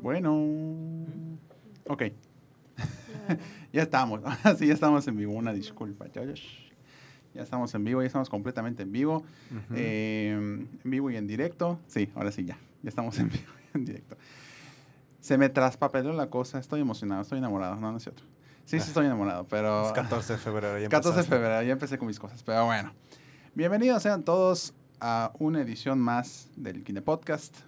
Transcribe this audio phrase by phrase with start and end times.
[0.00, 1.06] Bueno.
[1.88, 2.02] Ok.
[3.72, 4.20] ya estamos.
[4.24, 5.32] Ahora sí, ya estamos en vivo.
[5.32, 6.06] Una disculpa.
[6.12, 9.24] Ya, estamos en vivo, ya estamos completamente en vivo.
[9.74, 11.78] Eh, en vivo y en directo.
[11.86, 12.58] Sí, ahora sí, ya.
[12.82, 14.16] Ya estamos en vivo y en directo.
[15.20, 16.58] Se me traspapeló la cosa.
[16.58, 17.76] Estoy emocionado, estoy enamorado.
[17.76, 18.22] No, no es cierto.
[18.64, 19.86] Sí, sí estoy enamorado, pero...
[19.86, 20.78] Es 14 de febrero.
[20.80, 22.92] Ya 14 de febrero, ya empecé con mis cosas, pero bueno.
[23.54, 27.58] Bienvenidos sean todos a una edición más del Kine Podcast.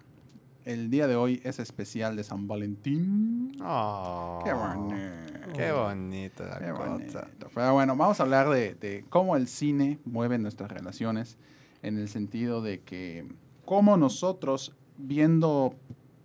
[0.68, 3.52] El día de hoy es especial de San Valentín.
[3.64, 5.54] Oh, Qué bonito.
[5.54, 6.88] Qué bonita la Qué cosa.
[6.90, 7.20] bonito.
[7.54, 11.38] Pero bueno, vamos a hablar de, de cómo el cine mueve nuestras relaciones
[11.80, 13.26] en el sentido de que
[13.64, 15.74] cómo nosotros viendo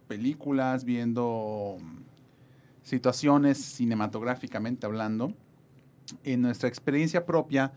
[0.10, 2.00] películas, viendo mm,
[2.82, 5.34] situaciones cinematográficamente hablando,
[6.26, 7.72] en nuestra experiencia propia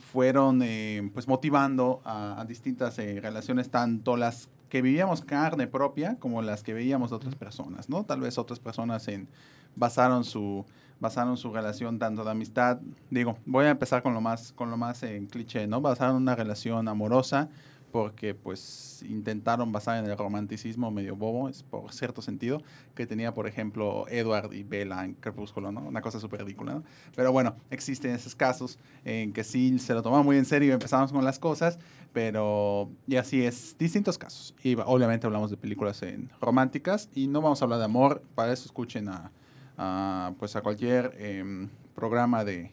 [0.00, 6.16] fueron eh, pues motivando a, a distintas eh, relaciones, tanto las que vivíamos carne propia
[6.18, 8.04] como las que veíamos de otras personas, ¿no?
[8.04, 9.28] Tal vez otras personas en,
[9.76, 10.64] basaron su
[10.98, 14.78] basaron su relación tanto de amistad, digo, voy a empezar con lo más con lo
[14.78, 15.82] más en cliché, ¿no?
[15.82, 17.50] Basaron una relación amorosa
[17.92, 22.62] porque pues intentaron basar en el romanticismo medio bobo, es por cierto sentido,
[22.94, 25.82] que tenía, por ejemplo, Edward y Bella en Crepúsculo, ¿no?
[25.82, 26.82] Una cosa súper ridícula.
[27.14, 30.72] Pero bueno, existen esos casos en que sí se lo tomaban muy en serio y
[30.72, 31.78] empezamos con las cosas,
[32.14, 34.54] pero y así es, distintos casos.
[34.62, 38.52] Y obviamente hablamos de películas en románticas y no vamos a hablar de amor, para
[38.54, 39.30] eso escuchen a,
[39.76, 42.72] a, pues a cualquier em, programa de,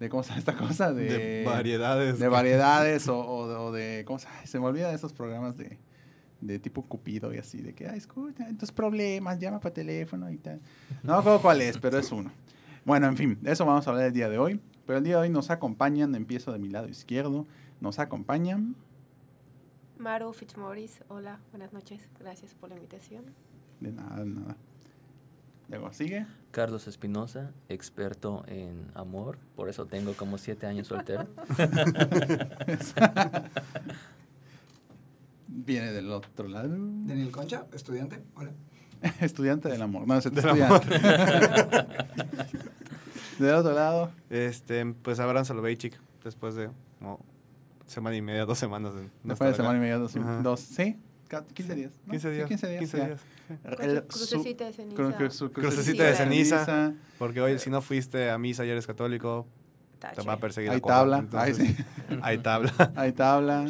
[0.00, 0.92] de, ¿cómo se llama esta cosa?
[0.92, 2.18] De, De variedades.
[2.18, 5.12] de variedades o, o de- o de, ¿cómo se, ay, se me olvida de esos
[5.12, 5.78] programas de,
[6.40, 10.36] de tipo Cupido y así, de que, ay, escucha, tus problemas, llama por teléfono y
[10.38, 10.60] tal.
[11.02, 12.30] No me acuerdo cuál es, pero es uno.
[12.84, 14.60] Bueno, en fin, de eso vamos a hablar el día de hoy.
[14.86, 17.44] Pero el día de hoy nos acompañan, empiezo de mi lado izquierdo,
[17.80, 18.76] nos acompañan,
[19.98, 23.24] Maru Fitzmaurice, hola, buenas noches, gracias por la invitación.
[23.80, 24.56] de nada, de nada.
[25.68, 26.26] Luego sigue.
[26.52, 31.26] Carlos Espinosa, experto en amor, por eso tengo como siete años soltero.
[35.48, 36.68] Viene del otro lado.
[36.70, 38.22] Daniel Concha, estudiante.
[38.34, 38.52] Hola.
[39.20, 40.06] Estudiante del amor.
[40.06, 40.88] No, es Del estudiante.
[43.38, 44.10] del otro lado.
[44.30, 47.20] Este, pues Abraham Soloveitchik, después de como
[47.86, 48.94] semana y media, dos semanas.
[48.94, 49.56] De no Después de acá.
[49.56, 50.96] semana y media, dos, dos sí,
[51.54, 51.92] 15 días.
[52.06, 52.10] ¿no?
[52.12, 52.48] 15 Sí, días.
[52.48, 52.78] 15 días.
[52.80, 53.06] 15 ya.
[53.06, 53.20] días.
[53.80, 54.96] El- Cruce- su- Crucecita de ceniza.
[55.18, 56.92] cru- Crucecita de ceniza.
[57.18, 59.46] Porque hoy, si no fuiste a misa y eres católico,
[60.14, 61.16] te va a perseguir Hay tabla.
[61.32, 61.84] Ay, Entonces, sí.
[62.22, 62.72] Hay tabla.
[62.96, 63.66] Hay tabla.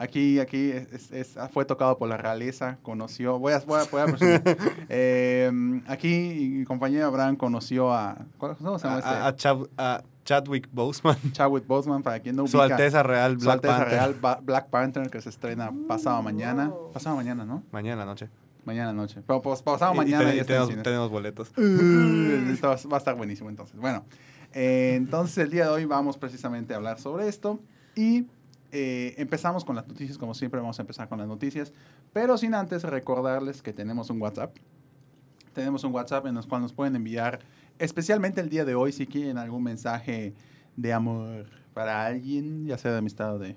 [0.00, 3.84] Aquí, aquí es- es- es- fue tocado por la realeza, conoció, voy a, voy a,
[3.90, 4.42] voy a presumir.
[4.88, 5.50] Eh,
[5.88, 9.10] aquí mi compañero Abraham conoció a, ¿cuál- ¿cómo se llama este?
[9.10, 12.74] A, a Chav- a Chadwick Boseman, Chadwick Boseman, para quien no su ubica.
[12.76, 13.92] Alteza Real Su Black Alteza Panther.
[13.98, 16.68] Real Ba- Black Panther, que se estrena pasado mañana.
[16.68, 16.92] Wow.
[16.92, 17.62] Pasado mañana, ¿no?
[17.72, 18.28] Mañana noche.
[18.64, 19.22] Mañana noche.
[19.26, 20.46] Pero pues, pasado Y- y mañana y en
[20.82, 21.48] tenemos, boletos.
[21.56, 21.62] Uh,
[22.52, 23.80] esto va va a estar buenísimo entonces.
[23.80, 24.04] Bueno,
[24.52, 27.58] eh, entonces el día de hoy vamos precisamente a hablar sobre esto
[27.96, 28.26] y
[28.72, 31.72] eh, empezamos con las noticias, como siempre vamos a empezar con las noticias,
[32.12, 34.54] pero sin antes recordarles que tenemos un WhatsApp.
[35.54, 37.40] Tenemos un WhatsApp en el cual nos pueden enviar,
[37.78, 40.34] especialmente el día de hoy, si quieren algún mensaje
[40.76, 43.56] de amor para alguien, ya sea de amistad o de,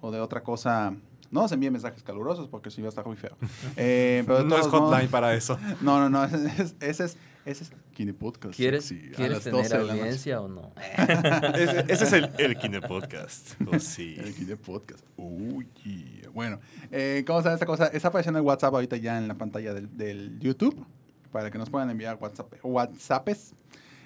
[0.00, 0.94] o de otra cosa.
[1.30, 3.36] No nos envíen mensajes calurosos porque si va a estar muy feo.
[3.76, 5.58] Eh, pero no es modos- hotline para eso.
[5.82, 6.24] no, no, no.
[6.34, 8.54] Ese es, ese es, ese es Kine Podcast.
[8.54, 10.72] ¿Quieres, sexy, a ¿quieres las 12 tener audiencia o no?
[11.56, 13.60] ese, ese es el, el Kine Podcast.
[13.66, 14.14] Oh, sí.
[14.16, 15.04] El Kine Podcast.
[15.16, 16.30] Uy, yeah.
[16.32, 16.60] Bueno,
[16.92, 17.88] eh, ¿cómo se esta cosa?
[17.88, 20.86] Está apareciendo el WhatsApp ahorita ya en la pantalla del, del YouTube
[21.32, 23.54] para que nos puedan enviar WhatsApp, WhatsApps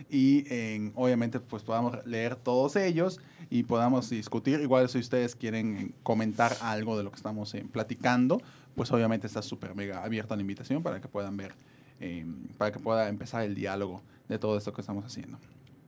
[0.08, 3.20] y en- obviamente pues podamos leer todos ellos
[3.50, 4.60] y podamos discutir.
[4.60, 8.40] Igual si ustedes quieren comentar algo de lo que estamos eh, platicando,
[8.74, 11.52] pues obviamente está súper mega abierta la invitación para que puedan ver,
[12.02, 12.26] eh,
[12.58, 15.38] para que pueda empezar el diálogo de todo esto que estamos haciendo.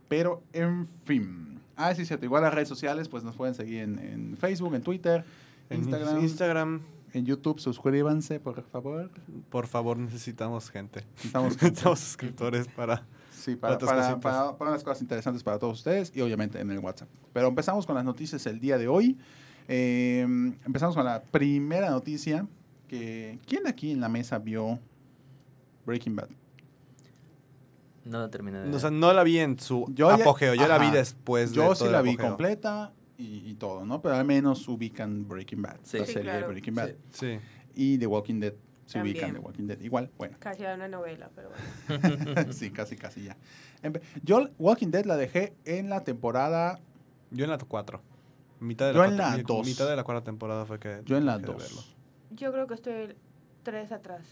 [0.09, 1.61] Pero, en fin.
[1.75, 2.25] Ah, sí, cierto.
[2.25, 5.25] Igual las redes sociales, pues nos pueden seguir en, en Facebook, en Twitter,
[5.69, 6.83] En Instagram, Instagram,
[7.15, 7.59] en YouTube.
[7.59, 9.11] Suscríbanse, por favor.
[9.51, 11.05] por favor, necesitamos gente.
[11.17, 13.05] Necesitamos, Necesitamos suscriptores para...
[13.33, 16.79] sí, para, para, para, para unas cosas interesantes para todos ustedes y obviamente en el
[16.79, 17.09] WhatsApp.
[17.33, 19.19] Pero empezamos con las noticias el día de hoy.
[19.67, 20.21] Eh,
[20.65, 22.47] empezamos con la primera noticia
[22.87, 24.79] que ¿quién aquí en la mesa vio
[25.87, 26.29] Breaking Bad?
[28.05, 30.55] No la terminé de O sea, no la vi en su Yo ya- apogeo.
[30.55, 32.29] Yo la vi después de Yo todo sí el la vi apogeo.
[32.31, 34.03] completa y, y todo, ¿no?
[34.03, 35.99] Pero al menos ubican Breaking Bad, Sí.
[35.99, 36.43] la Sí, serie de.
[36.43, 36.91] Breaking Bad.
[37.13, 37.39] Sí.
[37.75, 38.53] Y The Walking Dead
[38.85, 39.17] se También.
[39.17, 39.81] ubican The Walking Dead.
[39.81, 40.37] Igual, bueno.
[40.39, 42.53] Casi era una novela, pero bueno.
[42.53, 43.37] sí, casi, casi ya.
[43.83, 46.81] Empe- Yo Walking Dead la dejé en la temporada,
[47.31, 48.03] Yo en la 4.
[48.61, 49.67] Mitad de Yo la, en cuarta- la mi- dos.
[49.67, 51.01] mitad de la cuarta temporada fue que.
[51.07, 51.77] yo en la dejé de verlo.
[51.77, 51.97] 2.
[52.33, 53.15] Yo creo que estoy
[53.63, 54.27] tres atrás.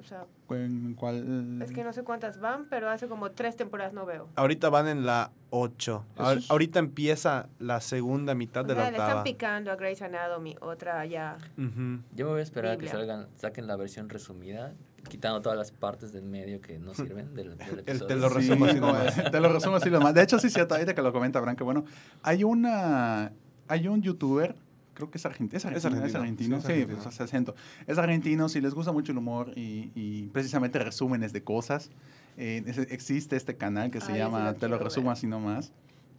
[0.00, 1.60] O sea, ¿En cuál?
[1.62, 4.28] es que no sé cuántas van, pero hace como tres temporadas no veo.
[4.36, 6.04] Ahorita van en la 8.
[6.16, 9.24] Eso es- Ahorita empieza la segunda mitad O de sea, la le están octava.
[9.24, 11.36] picando a Grey's Anatomy, otra ya.
[11.56, 14.72] Yo me voy a esperar a que salgan, saquen la versión resumida,
[15.08, 18.06] quitando todas las partes del medio que no sirven del, del El- episodio.
[18.06, 19.30] te lo Sí, resumo así como nomás.
[19.30, 20.14] te lo resumo así nomás.
[20.14, 21.84] De hecho, sí es cierto, ahorita que lo comenta Abraham, que bueno,
[22.22, 23.32] hay una,
[23.68, 24.54] hay un youtuber,
[25.00, 26.96] creo que es argentino, es argentino, es argentino, argentino, sí, sí, es argentino.
[27.02, 27.54] pues, hace acento.
[27.86, 31.90] Es argentino, si les gusta mucho el humor y, y precisamente resúmenes de cosas,
[32.36, 35.72] eh, es- existe este canal que se Ay, ese llama Te lo resumo así nomás,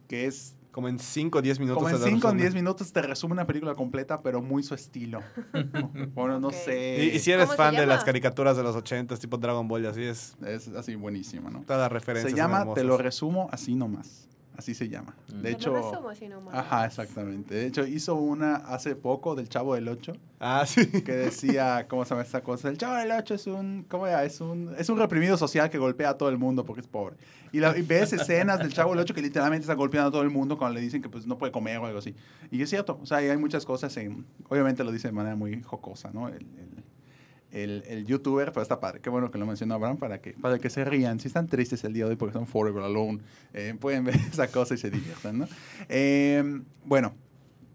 [0.08, 1.76] que es Como en 5 o 10 minutos.
[1.82, 2.42] como en te lo 5 o resume.
[2.42, 5.20] 10 minutos te resume una película completa, pero muy su estilo.
[6.14, 6.54] bueno, no Ok.
[6.54, 7.04] sé.
[7.12, 9.66] Y, y si eres ¿Cómo se fan de las caricaturas de los 80, tipo Dragon
[9.68, 10.34] Ball, y así es.
[10.46, 11.60] Es así buenísima, ¿no?
[11.62, 12.30] Todas las referencias.
[12.30, 12.72] Se llama.
[12.74, 14.28] Te lo resumo así nomás.
[14.56, 15.14] Así se llama.
[15.32, 15.40] Mm.
[15.42, 16.54] De hecho, resumo así nomás.
[16.54, 17.54] ajá, exactamente.
[17.54, 20.86] De hecho, hizo una hace poco del Chavo del 8 Ah, sí.
[21.02, 22.68] que decía, ¿cómo se llama esta cosa?
[22.68, 24.24] El Chavo del 8 es un, ¿cómo era?
[24.24, 27.16] Es un, es un reprimido social que golpea a todo el mundo porque es pobre.
[27.52, 30.22] Y, la- y ves escenas del Chavo del 8 que literalmente está golpeando a todo
[30.22, 32.14] el mundo cuando le dicen que pues no puede comer o algo así.
[32.50, 35.62] Y es cierto, o sea, hay muchas cosas en, obviamente lo dice de manera muy
[35.62, 36.28] jocosa, ¿no?
[36.28, 36.84] El, el-
[37.52, 39.00] el, el youtuber, pero está padre.
[39.00, 41.20] Qué bueno que lo mencionó Abraham para que, para que se rían.
[41.20, 43.20] Si están tristes el día de hoy porque son Forever Alone,
[43.52, 45.48] eh, pueden ver esa cosa y se diviertan, ¿no?
[45.88, 47.14] Eh, bueno,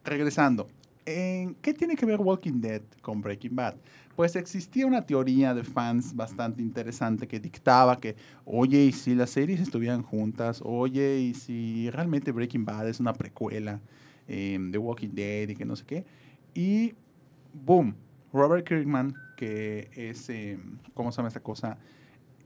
[0.04, 0.68] regresando.
[1.06, 3.76] ¿Qué tiene que ver Walking Dead con Breaking Bad?
[4.18, 9.30] Pues existía una teoría de fans bastante interesante que dictaba que, oye, y si las
[9.30, 13.80] series estuvieran juntas, oye, y si realmente Breaking Bad es una precuela
[14.28, 16.06] eh, de Walking Dead y que no sé qué.
[16.54, 16.94] Y,
[17.54, 17.96] boom,
[18.34, 20.60] Robert Kirkman, que es, eh,
[20.94, 21.78] ¿cómo se llama esta cosa?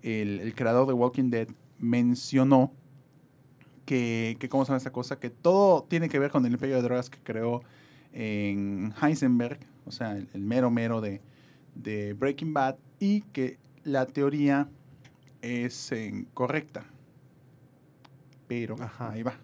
[0.03, 1.47] El, el creador de Walking Dead,
[1.79, 2.71] mencionó
[3.85, 5.19] que, que, ¿cómo se llama esta cosa?
[5.19, 7.63] Que todo tiene que ver con el imperio de drogas que creó
[8.13, 11.21] en Heisenberg, o sea, el, el mero mero de,
[11.73, 14.69] de Breaking Bad, y que la teoría
[15.41, 16.85] es eh, correcta.
[18.47, 19.11] Pero, Ajá.
[19.11, 19.35] ahí va.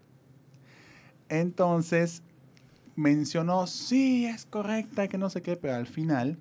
[1.29, 2.23] Entonces,
[2.95, 6.37] mencionó, sí, es correcta, que no sé qué, pero al final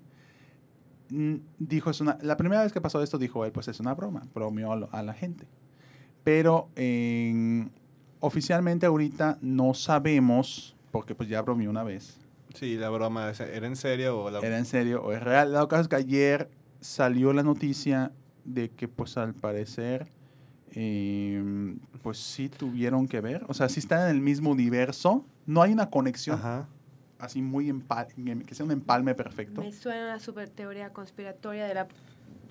[1.59, 4.23] dijo, es una, la primera vez que pasó esto, dijo él, pues es una broma,
[4.35, 5.47] bromeó a, la gente.
[6.25, 7.71] Pero en-
[8.21, 12.19] oficialmente ahorita no sabemos, porque pues ya bromeó una vez,
[12.55, 14.39] Sí, la broma ¿es- era en serio o la...
[14.41, 15.53] era en serio o es real.
[15.53, 16.49] Lo caso es que ayer
[16.81, 18.13] salió la noticia
[18.47, 20.07] de que pues al parecer
[20.73, 25.63] eh, pues sí tuvieron que ver, o sea, sí están en el mismo universo, no
[25.63, 26.69] hay una conexión Ajá.
[27.19, 28.07] Así muy empa-
[28.47, 29.61] que sea un empalme perfecto.
[29.61, 31.89] Me suena una super teoría conspiratoria de la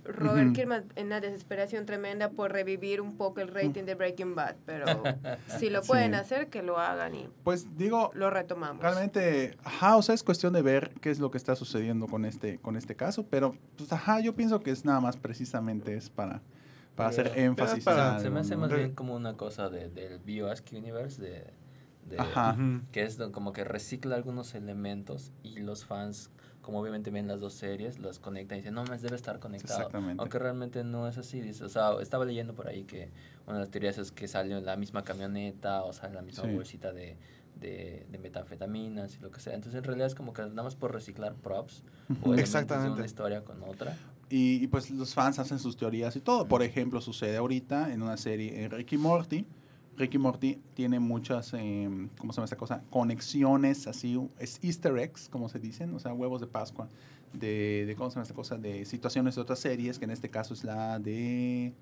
[0.08, 0.54] Robert Ujú.
[0.54, 4.86] Kirkman en una desesperación tremenda por revivir un poco el rating de Breaking Bad, pero
[5.60, 5.88] si lo Sí.
[5.88, 8.84] pueden hacer, que lo hagan y Pues digo, lo retomamos.
[8.84, 12.24] Realmente, ajá, o sea, es cuestión de ver qué es lo que está sucediendo con
[12.26, 16.12] este, con este caso, pero, pues, ajá, yo pienso que es nada más precisamente es
[16.12, 16.40] para,
[16.96, 17.84] para hacer énfasis.
[17.84, 21.48] para- Se me hace más bien como una cosa de, del BioAsk Universe, de,
[22.06, 22.56] de- Ajá.
[22.92, 26.30] Que es como que recicla algunos elementos y los fans,
[26.62, 29.80] como obviamente ven las dos series, las conectan y dicen, no, más debe estar conectado.
[29.80, 30.20] Exactamente.
[30.22, 31.42] Aunque realmente no es así.
[31.42, 33.10] Dice, o sea, estaba leyendo por ahí que
[33.46, 36.22] una de las teorías es que salió en la misma camioneta o sale en la
[36.22, 36.54] misma Sí.
[36.54, 37.18] bolsita de,
[37.60, 39.54] de, de metanfetaminas y lo que sea.
[39.54, 41.84] Entonces, en realidad es como que nada más por reciclar props
[42.24, 42.94] o de Exactamente.
[42.98, 43.96] una historia con otra.
[44.30, 46.48] Y, y, pues los fans hacen sus teorías y todo.
[46.48, 49.46] Por ejemplo, sucede ahorita en una serie en Ricky Morty.
[49.98, 52.82] Ricky Morty tiene muchas, eh, ¿cómo se llama esta cosa?
[52.90, 56.90] Conexiones, así, es easter eggs, como se dicen, o sea, huevos de Pascua,
[57.34, 58.58] de, de ¿cómo se llama esta cosa?
[58.58, 61.74] De situaciones de otras series, que en este caso es la de...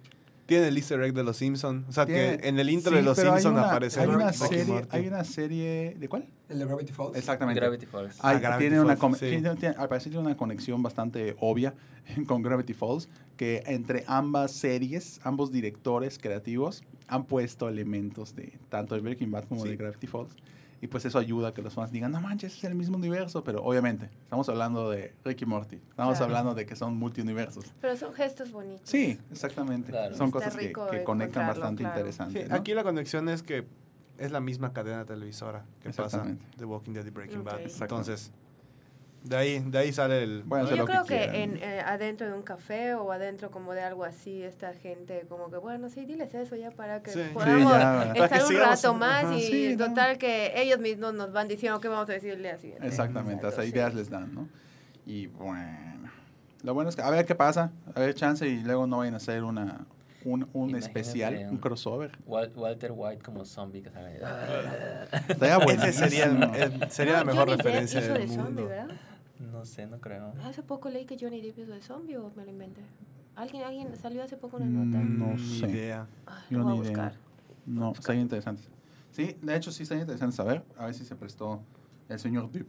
[0.46, 1.86] Tiene el easter egg de los Simpsons.
[1.88, 4.28] O sea, Tiene- que en el intro sí, de los Simpsons una- aparece hay una,
[4.30, 4.88] Ricky serie, Morty.
[4.92, 6.26] hay una serie, ¿de cuál?
[6.50, 7.16] El de Gravity Falls.
[7.18, 7.62] Exactamente.
[7.62, 8.18] Gravity Falls.
[8.20, 9.30] Hay- Ah, Gravity tiene una Falls, com- sí.
[9.30, 11.74] tiene- tiene- al parecer tiene una conexión bastante obvia
[12.28, 18.96] con Gravity Falls, que entre ambas series, ambos directores creativos han puesto elementos de tanto
[18.96, 19.70] de Breaking Bad como Sí.
[19.70, 20.36] de Gravity Falls.
[20.82, 23.42] Y pues eso ayuda a que los fans digan, no manches, es el mismo universo,
[23.42, 26.26] pero obviamente estamos hablando de Ricky Morty, estamos Claro.
[26.26, 27.74] hablando de que son multiuniversos.
[27.80, 28.82] Pero son gestos bonitos.
[28.90, 29.92] Sí, exactamente.
[29.92, 30.14] Claro.
[30.18, 31.96] Son Está cosas que, que conectan bastante claro.
[31.96, 32.50] Sí, interesantes.
[32.50, 32.56] ¿no?
[32.56, 33.66] Aquí la conexión es que
[34.18, 36.26] es la misma cadena televisora que pasa
[36.58, 37.56] de Walking Dead y Breaking Bad.
[37.56, 37.60] Ok.
[37.62, 37.84] Exacto.
[37.96, 38.32] Entonces,
[39.24, 40.44] De ahí, de ahí sale el...
[40.44, 43.74] Bueno, Yo lo creo que que, en, eh, adentro de un café o adentro como
[43.74, 47.22] de algo así, esta gente como que, bueno, sí, diles eso ya para que Sí.
[47.24, 49.36] Sí, podamos ya, para que estar un sigamos- rato más ajá.
[49.36, 49.88] y Sí, no.
[49.88, 52.74] total que ellos mismos nos van diciendo qué vamos a decirle así.
[52.82, 53.98] Exactamente, hasta ideas sí.
[54.00, 54.50] les dan, ¿no?
[55.06, 56.12] Y bueno,
[56.64, 59.14] lo bueno es que a ver qué pasa, a ver chance y luego no vayan
[59.14, 59.86] a hacer una,
[60.26, 62.12] un, un especial, un un- crossover.
[62.28, 64.20] Wal- Walter White como zombie que sale.
[65.30, 65.82] Estaría bueno.
[65.84, 68.44] Ese sería, el- el- sería la No, mejor referencia del de mundo.
[68.44, 68.96] zombie, ¿verdad?
[69.52, 70.34] No sé, no creo.
[70.44, 72.82] Hace poco leí que Johnny Depp hizo de zombie o me lo inventé.
[73.36, 75.00] ¿Alguien, alguien salió hace poco una Mm, nota?
[75.00, 75.70] No sé.
[75.70, 76.08] idea.
[76.26, 76.90] Ay, Yo voy a ni idea.
[76.92, 77.14] buscar.
[77.66, 78.64] No, está interesante.
[79.12, 81.62] Sí, de hecho sí está interesante saber, a ver si se prestó
[82.10, 82.68] el señor Depp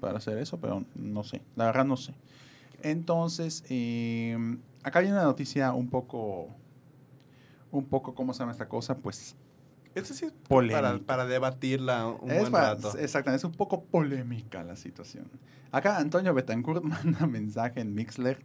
[0.00, 2.14] para hacer eso, pero no sé, la verdad no sé.
[2.82, 4.36] Entonces, eh,
[4.82, 6.54] acá hay una noticia un poco,
[7.70, 8.96] un poco, ¿cómo se llama esta cosa?
[8.96, 9.34] Pues
[9.94, 10.80] Esto sí es Polémica.
[10.80, 12.96] para, para debatirla un es buen para- rato.
[12.98, 15.28] Exactamente, es un poco polémica la situación.
[15.72, 18.42] Acá Antonio Betancourt manda mensaje en Mixler.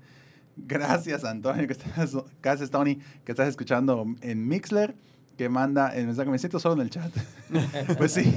[0.55, 4.95] Gracias, Antonio, que estás, gracias, Tony, que estás escuchando en Mixler,
[5.37, 6.29] que manda el mensaje.
[6.29, 7.11] Me siento solo en el chat.
[7.97, 8.33] pues sí,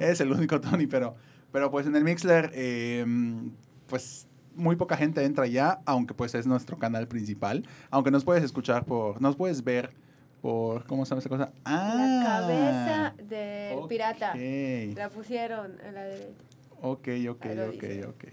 [0.00, 1.14] es el único Tony, pero,
[1.52, 3.04] pero pues en el Mixler, eh,
[3.86, 7.66] pues muy poca gente entra ya, aunque pues es nuestro canal principal.
[7.90, 9.92] Aunque nos puedes escuchar por, nos puedes ver
[10.40, 11.52] por, ¿cómo se llama esa cosa?
[11.64, 13.88] Ah, La cabeza del ok.
[13.88, 14.34] pirata.
[14.34, 16.42] La pusieron en la derecha.
[16.80, 18.06] Ok, ok, ok, dice.
[18.06, 18.24] ok.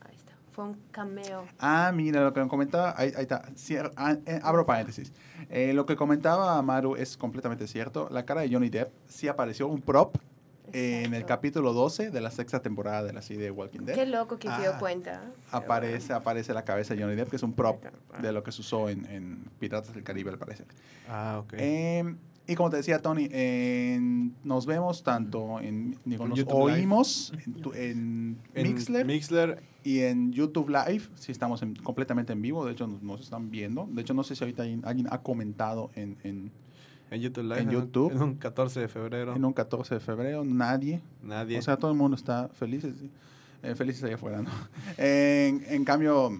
[0.00, 0.32] Ahí está.
[0.52, 1.44] Fue un cameo.
[1.58, 5.12] Ah, mira, lo que comentaba, ahí, ahí está, cier- ah, eh, abro paréntesis.
[5.50, 8.08] Eh, lo que comentaba Maru es completamente cierto.
[8.10, 10.16] La cara de Johnny Depp sí apareció un prop
[10.72, 13.94] en el capítulo 12 de la sexta temporada de la serie de Walking Dead.
[13.94, 14.78] Qué loco que se dio Ah.
[14.78, 15.22] cuenta.
[15.50, 17.84] Aparece, aparece la cabeza de Johnny Depp, que es un prop
[18.20, 20.66] de lo que se usó en, en Piratas del Caribe, al parecer.
[21.08, 21.54] Ah, ok.
[21.58, 22.14] Eh,
[22.46, 27.32] y como te decía Tony, en- nos vemos tanto en, digo, En nos YouTube oímos
[27.46, 29.62] en, tu- en En Mixler Mixler.
[29.84, 33.50] y en YouTube Live, si estamos en- completamente en vivo, de hecho nos, nos están
[33.50, 33.86] viendo.
[33.92, 36.16] De hecho no sé si ahorita hay- alguien ha comentado en,
[37.12, 37.60] en, En YouTube Live.
[37.60, 38.12] En un- YouTube.
[38.12, 39.34] En un 14 de febrero.
[39.36, 41.00] en un 14 de febrero, nadie.
[41.22, 41.58] Nadie.
[41.58, 42.94] O sea, todo el mundo está felices,
[43.62, 44.50] eh, felices allá afuera, ¿no?
[44.98, 46.30] En, en cambio,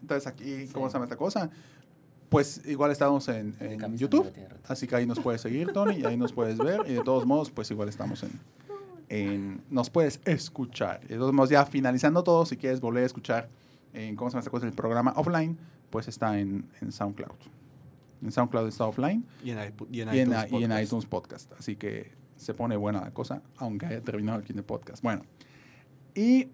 [0.00, 0.90] entonces aquí, ¿cómo Sí.
[0.90, 1.50] se llama esta cosa?
[2.28, 4.30] Pues igual estamos en, en YouTube.
[4.68, 6.82] Así que ahí nos puedes seguir, Tony, y ahí nos puedes ver.
[6.86, 8.30] Y de todos modos, pues igual estamos en,
[9.08, 11.00] en- nos puedes escuchar.
[11.06, 13.48] Y de todos modos, ya finalizando todo, si quieres volver a escuchar
[13.92, 15.58] en cómo se llama esta cosa, el programa offline,
[15.90, 17.34] pues está en, en SoundCloud.
[18.22, 19.58] En SoundCloud está offline y en,
[19.90, 20.52] y en y en, iTunes.
[20.52, 20.82] y en Podcast.
[20.84, 21.52] iTunes Podcast.
[21.58, 25.02] Así que se pone buena la cosa, aunque haya terminado en el podcast.
[25.02, 25.22] Bueno,
[26.14, 26.48] y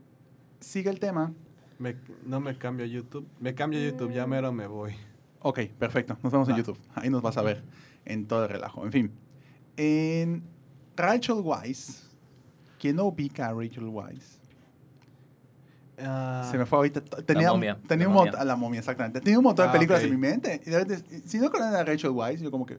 [0.60, 1.32] sigue el tema.
[1.78, 3.26] Me- no me cambio a YouTube.
[3.40, 4.94] Me cambio a YouTube, ya mero me voy.
[5.40, 6.16] Ok, perfecto.
[6.22, 6.58] Nos vemos en Va.
[6.58, 6.78] YouTube.
[6.94, 7.62] Ahí nos vas a ver
[8.04, 8.84] en todo el relajo.
[8.84, 9.10] En fin.
[9.76, 10.42] En
[10.96, 12.04] Rachel Weisz.
[12.80, 14.38] ¿Quién no ubica a Rachel Weisz?
[15.98, 17.00] Ah, Se me fue ahorita.
[17.00, 18.32] Tenía, un- momia, tenía la un momia.
[18.32, 18.48] montón.
[18.48, 19.20] La momia, exactamente.
[19.20, 20.06] Tenía un montón de Ah, películas ok.
[20.06, 20.60] en mi mente.
[20.66, 22.78] Y de repente, si no conocen a Rachel Weisz, yo como que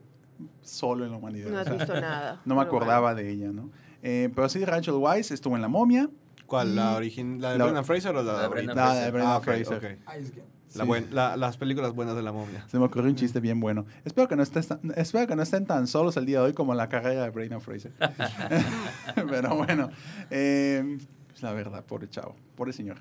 [0.62, 1.50] solo en la humanidad.
[1.50, 2.40] No o has sea, visto nada.
[2.44, 3.70] no me acordaba de ella, ¿no?
[4.02, 6.08] Eh, pero sí, Rachel Weisz estuvo en La Momia.
[6.46, 6.76] ¿Cuál?
[6.76, 7.40] ¿La original?
[7.40, 8.94] ¿La de la- Brendan Fraser o la, La de de Brendan ahorita?
[8.94, 9.76] La de Brendan Ah, Fraser.
[9.76, 10.00] ok.
[10.06, 10.44] Ahí es que.
[10.74, 10.88] La Sí.
[10.88, 12.64] buen- la- las películas buenas de la momia.
[12.68, 13.86] Se me ocurrió un chiste bien bueno.
[14.04, 16.52] Espero que no, estés tan- espero que no estén tan solos el día de hoy
[16.52, 17.92] como la carrera de Brendan Fraser.
[19.28, 19.90] Pero bueno,
[20.30, 20.98] eh,
[21.38, 22.98] es la verdad, pobre chavo, pobre señor.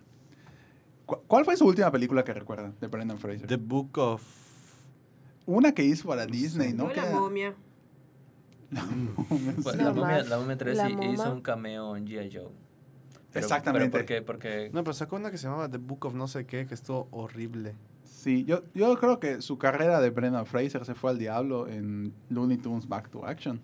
[1.05, 3.47] ¿Cu- ¿Cuál fue su última película que recuerdan de Brendan Fraser?
[3.47, 4.21] The Book of...
[5.45, 6.89] Una que hizo para Disney, ¿no?
[6.91, 7.55] La momia.
[8.69, 8.83] La,
[9.93, 11.13] momia, la momia 3 La sí moma.
[11.13, 12.29] hizo un cameo en G.I.
[12.33, 12.49] Joe.
[13.31, 13.89] Pero- Exactamente.
[13.89, 14.21] Pero ¿Por qué?
[14.21, 16.73] Porque No, pero sacó una que se llamaba The Book of no sé qué, que
[16.73, 17.75] estuvo horrible.
[18.03, 22.13] Sí, yo, yo creo que su carrera de Brendan Fraser se fue al diablo en
[22.29, 23.61] Looney Tunes Back to Action.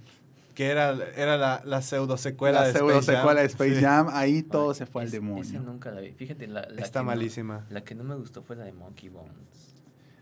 [0.53, 3.15] Que era, era la, la pseudo secuela la de pseudo Space Jam.
[3.22, 3.81] secuela de Space Sí.
[3.81, 5.41] Jam, ahí todo Ay, se fue al demonio.
[5.43, 6.12] Esa nunca la vi.
[6.13, 7.65] Fíjate, la, la Está que no- malísima.
[7.69, 9.74] la que no me gustó fue la de Monkey Bones.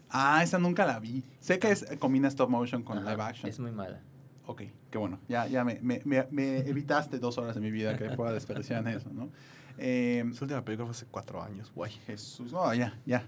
[0.09, 1.23] Ah, esa nunca la vi.
[1.39, 3.49] Sé que es, combina stop motion con Ajá, live action.
[3.49, 3.99] Es muy mala.
[4.45, 5.19] Ok, qué bueno.
[5.29, 8.81] Ya, ya me, me, me- me evitaste dos horas de mi vida que pueda desperdiciar
[8.87, 9.29] en eso, ¿no?
[9.77, 11.91] Eh, Su última película fue hace cuatro años, guay.
[12.07, 13.23] Jesús, no, ya, ya.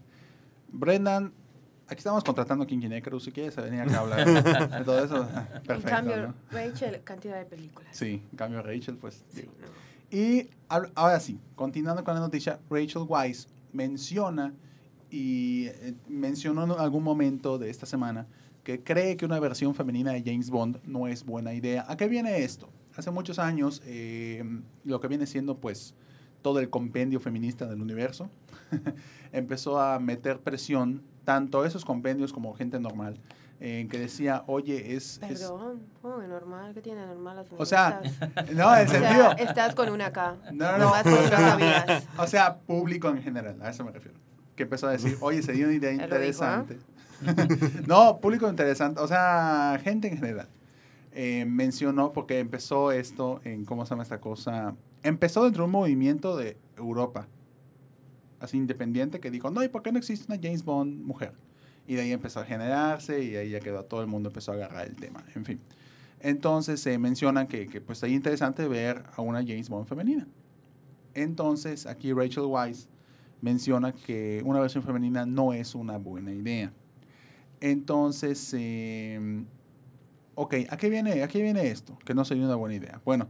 [0.70, 1.34] Brendan,
[1.88, 3.24] aquí estamos contratando a King Cruz.
[3.24, 6.34] Si quieres venir acá a hablar de todo eso, ah, En perfecto, cambio, ¿no?
[6.52, 7.90] Rachel, cantidad de películas.
[7.96, 9.24] Sí, en cambio Rachel, pues...
[9.30, 9.54] Sí, digo.
[9.62, 10.18] no.
[10.18, 14.54] Y ahora sí, continuando con la noticia, Rachel Weisz menciona
[15.10, 18.28] y eh, mencionó en algún momento de esta semana
[18.64, 21.86] que cree que una versión femenina de James Bond no es buena idea.
[21.88, 22.70] ¿A qué viene esto?
[22.96, 24.44] Hace muchos años, eh,
[24.84, 25.96] lo que viene siendo pues
[26.44, 28.30] todo el compendio feminista del universo
[29.32, 33.20] empezó a meter presión, tanto esos compendios como gente normal,
[33.60, 35.22] en que decía, oye, es...
[35.24, 37.38] es- Perdón, oh, normal, ¿qué tiene normal?
[37.38, 38.02] las o sea,
[38.54, 39.32] no, en O sea, sentido...
[39.38, 40.36] estás con una K.
[40.52, 40.94] No, no, no.
[41.40, 42.04] Nomás.
[42.18, 44.18] O sea, público en general, a eso me refiero.
[44.56, 46.04] Que empezó a decir, oye, se dio una idea dijo, ¿ah?
[46.04, 46.78] interesante.
[47.88, 50.48] no, público interesante, o sea, gente en general.
[51.16, 54.74] Eh, mencionó, porque empezó esto en, ¿cómo se llama esta cosa?
[55.04, 57.28] Empezó dentro de un movimiento de Europa,
[58.44, 61.34] así independiente, que dijo, no, ¿y por qué no existe una James Bond mujer?
[61.88, 64.56] Y de ahí empezó a generarse y ahí ya quedó, todo el mundo empezó a
[64.56, 65.60] agarrar el tema, en fin.
[66.20, 70.28] Entonces se mencionan que, que pues sería interesante ver a una James Bond femenina.
[71.14, 72.88] Entonces aquí Rachel Weisz
[73.42, 76.72] menciona que una versión femenina no es una buena idea.
[77.60, 79.44] Entonces, eh,
[80.36, 81.98] ok, ¿a qué, viene, ¿a qué viene esto?
[82.06, 83.02] Que no sería una buena idea.
[83.06, 83.28] Bueno,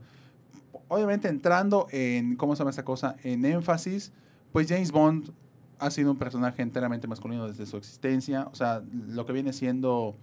[0.88, 3.16] obviamente entrando en, ¿cómo se llama esta cosa?
[3.24, 4.12] En énfasis,
[4.54, 5.32] pues James Bond
[5.80, 8.48] ha sido un personaje enteramente masculino desde su existencia.
[8.52, 10.16] O sea, lo que viene siendo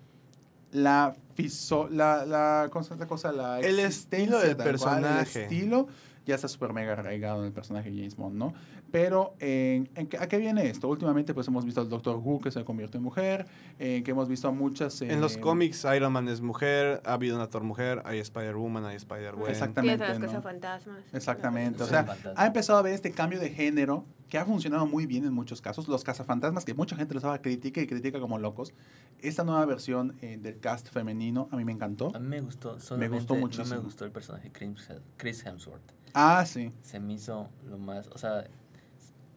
[0.73, 3.33] la, fiso- la, la, ¿cómo se llama esta cosa?
[3.33, 5.39] La El existencia estilo del cual, personaje.
[5.41, 5.89] el estilo
[6.27, 8.55] ya está súper mega arraigado en el personaje de James Bond, ¿no?
[8.93, 10.89] Pero, en, en qué- ¿a qué viene esto?
[10.89, 13.47] Últimamente, pues hemos visto al Doctor Who que se convirtió en mujer,
[13.79, 15.01] eh, que hemos visto a muchas...
[15.03, 18.85] En los eh, cómics, Iron Man es mujer, ha habido una Thor mujer, hay Spider-Woman,
[18.85, 19.51] hay Spider-Gwen.
[19.51, 20.07] Exactamente.
[20.07, 20.27] Las ¿no?
[20.27, 21.03] cosas fantasmas.
[21.13, 21.83] Exactamente.
[21.83, 22.07] O sea,
[22.37, 25.61] ha empezado a haber este cambio de género que ha funcionado muy bien en muchos
[25.61, 25.89] casos.
[25.89, 28.73] Los cazafantasmas, que mucha gente los daba crítica y critica como locos.
[29.21, 32.15] Esta nueva versión eh, del cast femenino a mí me encantó.
[32.15, 33.77] A mí me gustó, Me gustó no muchísimo.
[33.77, 35.83] me gustó el personaje Chris Chris Hemsworth.
[36.15, 36.73] Ah, sí.
[36.83, 38.45] Se me hizo lo más, o sea,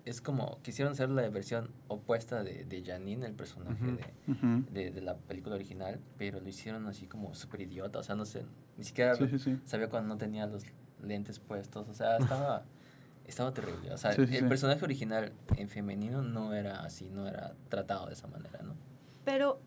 [0.05, 3.95] es como quisieron hacer la versión opuesta de, de Janine, el personaje Ujú.
[3.95, 4.63] de, Ujú.
[4.72, 8.25] de, de la película original, pero lo hicieron así como súper idiota, o sea, no
[8.25, 8.45] sé,
[8.77, 9.60] ni siquiera Sí, sí, sí.
[9.65, 10.63] sabía cuando no tenía los
[11.01, 12.63] lentes puestos, o sea, estaba,
[13.25, 14.50] estaba terrible, o sea, Sí, sí, el sí.
[14.50, 18.75] personaje original en femenino no era así, no era tratado de esa manera, ¿no?
[19.24, 19.62] Pero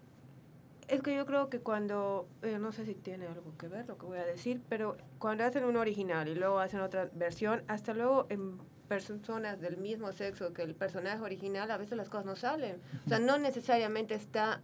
[0.89, 3.97] es que yo creo que cuando, eh, no sé si tiene algo que ver lo
[3.99, 7.93] que voy a decir, pero cuando hacen un original y luego hacen otra versión, hasta
[7.95, 12.37] luego en personas del mismo sexo que el personaje original, a veces las cosas no
[12.37, 12.81] salen.
[13.05, 14.61] O sea, no necesariamente está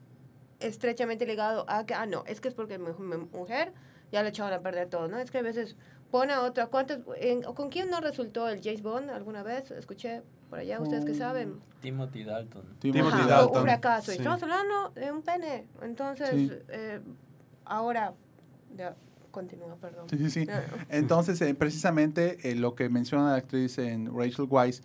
[0.60, 3.72] estrechamente ligado a que, ah, no, es que es porque mu- mu- mujer,
[4.12, 5.18] ya le echaron a perder todo, ¿no?
[5.18, 5.76] Es que a veces
[6.10, 6.66] pone a otra.
[6.66, 9.70] ¿Cuántos, en- ¿Con quién no resultó el James Bond alguna vez?
[9.70, 11.60] Escuché por allá, ustedes que saben.
[11.80, 12.76] Timothy Dalton.
[12.78, 13.56] Timothy Ajá, Dalton.
[13.58, 14.12] Un fracaso.
[14.12, 14.20] Y Sí.
[14.20, 15.66] estamos hablando de un pene.
[15.80, 16.50] Entonces, Sí.
[16.68, 17.00] eh,
[17.64, 18.12] ahora,
[18.76, 18.94] ya,
[19.32, 20.08] continúa, perdón.
[20.08, 20.40] Sí, sí, sí.
[20.48, 24.82] Eh, Entonces, eh, precisamente eh, lo que menciona la actriz en Rachel Weisz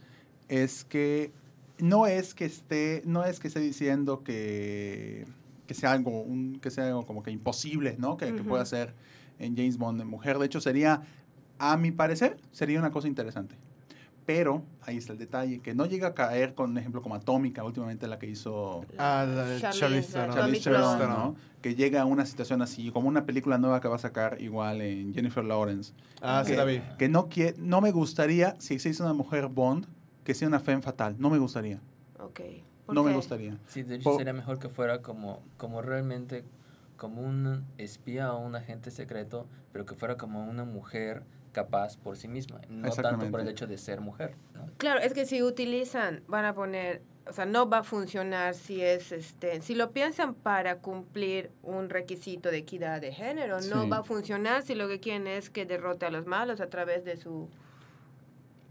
[0.49, 1.31] es que
[1.77, 5.25] no es que esté, no es que esté diciendo que,
[5.67, 8.17] que sea algo, un- que sea algo como que imposible, ¿no?
[8.17, 8.93] Que, que pueda ser
[9.37, 10.39] en James Bond mujer.
[10.39, 11.03] De hecho, sería,
[11.59, 13.55] a mi parecer, sería una cosa interesante.
[14.27, 17.63] Pero ahí está el detalle, que no llega a caer con un ejemplo como Atómica,
[17.63, 20.99] últimamente la que hizo Ah, la de Charlize Theron.
[20.99, 21.35] ¿no?
[21.61, 24.81] Que llega a una situación así, como una película nueva que va a sacar igual
[24.81, 25.93] en Jennifer Lawrence.
[26.21, 26.81] Ah, sí que, la vi.
[26.99, 29.87] que no, quie- no me gustaría, si existe una mujer Bond,
[30.25, 31.15] que sea una femme fatal.
[31.17, 31.79] No me gustaría.
[32.19, 32.41] ok.
[32.85, 33.57] ¿Por No me gustaría.
[33.67, 36.43] Sí, de hecho sería mejor que fuera como, como realmente
[36.97, 41.23] como un espía o un agente secreto, pero que fuera como una mujer
[41.57, 44.35] capaz por sí misma, no tanto por el hecho de ser mujer.
[44.53, 44.67] ¿no?
[44.77, 48.81] Claro, es que si utilizan, van a poner, o sea, no va a funcionar si
[48.81, 53.89] es, este, si lo piensan para cumplir un requisito de equidad de género, no Sí.
[53.89, 57.03] va a funcionar si lo que quieren es que derrote a los malos a través
[57.05, 57.49] de su,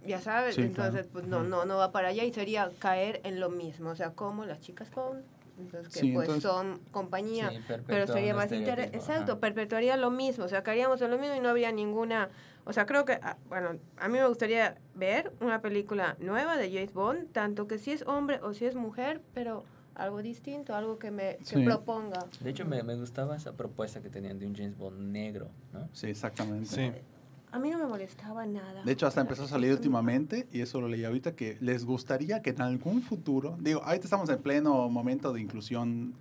[0.06, 1.12] ya sabes, Sí, entonces claro.
[1.12, 4.12] pues no, no, no va para allá y sería caer en lo mismo, o sea,
[4.12, 5.24] como las chicas con,
[5.58, 7.50] entonces que Sí, pues entonces- son compañía.
[7.50, 8.96] Sí, Pero sería más interesante.
[8.96, 9.40] Exacto, ajá.
[9.40, 10.44] perpetuaría lo mismo.
[10.44, 12.28] O sea, caeríamos en lo mismo y no habría ninguna.
[12.66, 13.18] O sea, creo que.
[13.22, 17.78] ah, Bueno, a mí me gustaría ver una película nueva de James Bond, tanto que
[17.78, 21.64] si es hombre o si es mujer, pero algo distinto, algo que me que Sí.
[21.64, 22.26] proponga.
[22.40, 25.88] De hecho, me, me gustaba esa propuesta que tenían de un James Bond negro, ¿no?
[25.92, 26.66] Sí, exactamente.
[26.66, 26.92] Sí.
[27.52, 28.82] A mí no me molestaba nada.
[28.82, 32.42] De hecho, hasta empezó a salir últimamente, y eso lo leí ahorita, que les gustaría
[32.42, 36.14] que en algún futuro, digo, ahorita estamos en pleno momento de inclusión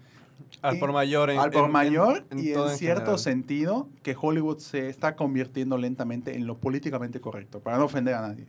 [0.62, 1.30] Al por mayor.
[1.30, 3.20] en- al por en- mayor en- y en cierto general.
[3.20, 8.22] sentido que Hollywood se está convirtiendo lentamente en lo políticamente correcto, para no ofender a
[8.22, 8.46] nadie.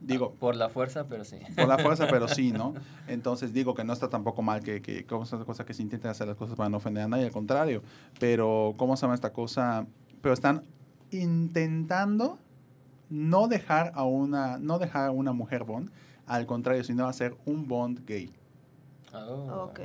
[0.00, 1.38] Digo, Por la fuerza, pero sí.
[1.56, 2.74] por la fuerza, pero sí, ¿no?
[3.08, 6.36] Entonces digo que no está tampoco mal que, que cosa que se intenten hacer las
[6.36, 7.82] cosas para no ofender a nadie, al contrario.
[8.20, 9.86] Pero, ¿cómo se llama esta cosa?
[10.20, 10.62] Pero están
[11.10, 12.38] intentando
[13.08, 15.90] no dejar a una, no dejar a una mujer Bond,
[16.26, 18.30] al contrario, sino hacer un Bond gay.
[19.14, 19.68] Oh.
[19.70, 19.80] Ok.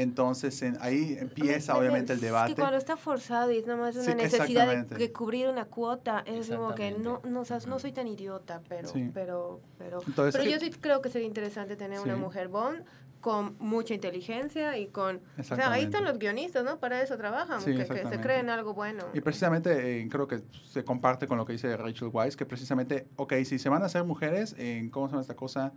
[0.00, 2.54] Entonces en- ahí empieza obviamente el es debate.
[2.54, 5.64] que cuando está forzado y es nada más Sí, una necesidad de, de cubrir una
[5.64, 9.10] cuota, es como que no, no, o sea, no soy tan idiota, pero, Sí.
[9.14, 10.50] pero, pero, Entonces, pero sí.
[10.50, 12.20] yo sí creo que sería interesante tener una Sí.
[12.20, 12.84] mujer Bond
[13.22, 15.20] con mucha inteligencia y con...
[15.38, 16.78] O sea, ahí están los guionistas, ¿no?
[16.78, 19.04] Para eso trabajan, Sí, que- que, se creen algo bueno.
[19.14, 23.08] Y precisamente eh, creo que se comparte con lo que dice Rachel Weisz, que precisamente,
[23.16, 25.72] ok, si se van a hacer mujeres, en ¿cómo se llama esta cosa?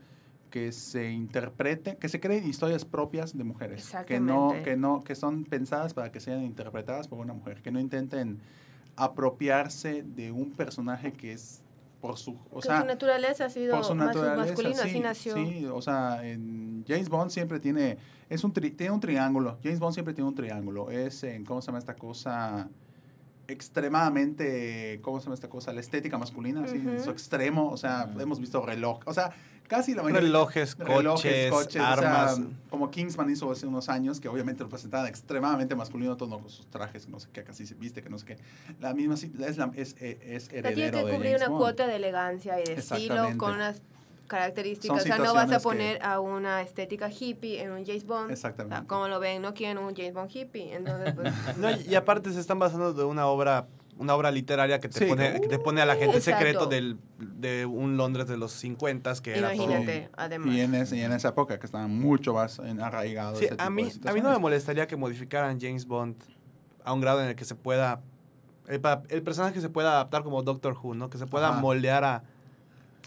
[0.50, 3.92] Que se interprete, que se creen historias propias de mujeres.
[4.08, 7.62] Que no, que no, que son pensadas para que sean interpretadas por una mujer.
[7.62, 8.40] Que no intenten
[8.96, 11.62] apropiarse de un personaje que es
[12.02, 15.36] por su, o que sea, su naturaleza ha sido por su naturaleza, sí, así nació.
[15.36, 17.98] Sí, o sea, en James Bond siempre tiene,
[18.30, 19.58] es un tri- tiene un triángulo.
[19.62, 20.90] James Bond siempre tiene un triángulo.
[20.92, 22.70] Es, en, ¿cómo se llama esta cosa?
[23.48, 25.74] Extremadamente, ¿cómo se llama esta cosa?
[25.74, 27.70] La estética masculina, así, en su extremo.
[27.70, 29.00] O sea, hemos visto reloj.
[29.06, 29.32] O sea,
[29.70, 30.28] casi la mayoría.
[30.28, 32.42] Relojes, coches, o sea, armas.
[32.70, 36.66] como Kingsman hizo hace unos años, que obviamente lo presentaban extremadamente masculino, todo con sus
[36.68, 38.38] trajes, no sé qué, casi se viste, que no sé qué.
[38.82, 41.36] La misma, sí, es, la, es, es, es O sea, tiene heredero que de cubrir
[41.38, 41.62] una Bond.
[41.62, 43.82] cuota de elegancia y de estilo con unas
[44.28, 45.02] características.
[45.04, 48.06] Son O sea, no vas a que- poner a una estética hippie en un James
[48.06, 48.26] Bond.
[48.26, 48.88] O sea, Exactamente.
[48.88, 50.74] como lo ven, no quieren un James Bond hippie.
[50.76, 53.66] Entonces, pues, No, y aparte se están basando de una obra
[54.00, 56.40] una obra literaria que te, Sí, pone, que te pone a la gente Exacto.
[56.40, 59.74] secreto del, de un Londres de los 50 que era todo.
[60.16, 60.56] además.
[60.56, 63.40] Y en, ese- y en esa época que estaban mucho más arraigados.
[63.40, 66.16] Sí, ese a mí, a mí no me molestaría que modificaran James Bond
[66.86, 68.02] a un grado en el que se pueda.
[68.68, 68.80] El,
[69.22, 71.10] personaje se pueda adaptar como Doctor Who, ¿no?
[71.10, 71.60] Que se pueda Ajá.
[71.60, 72.24] moldear a,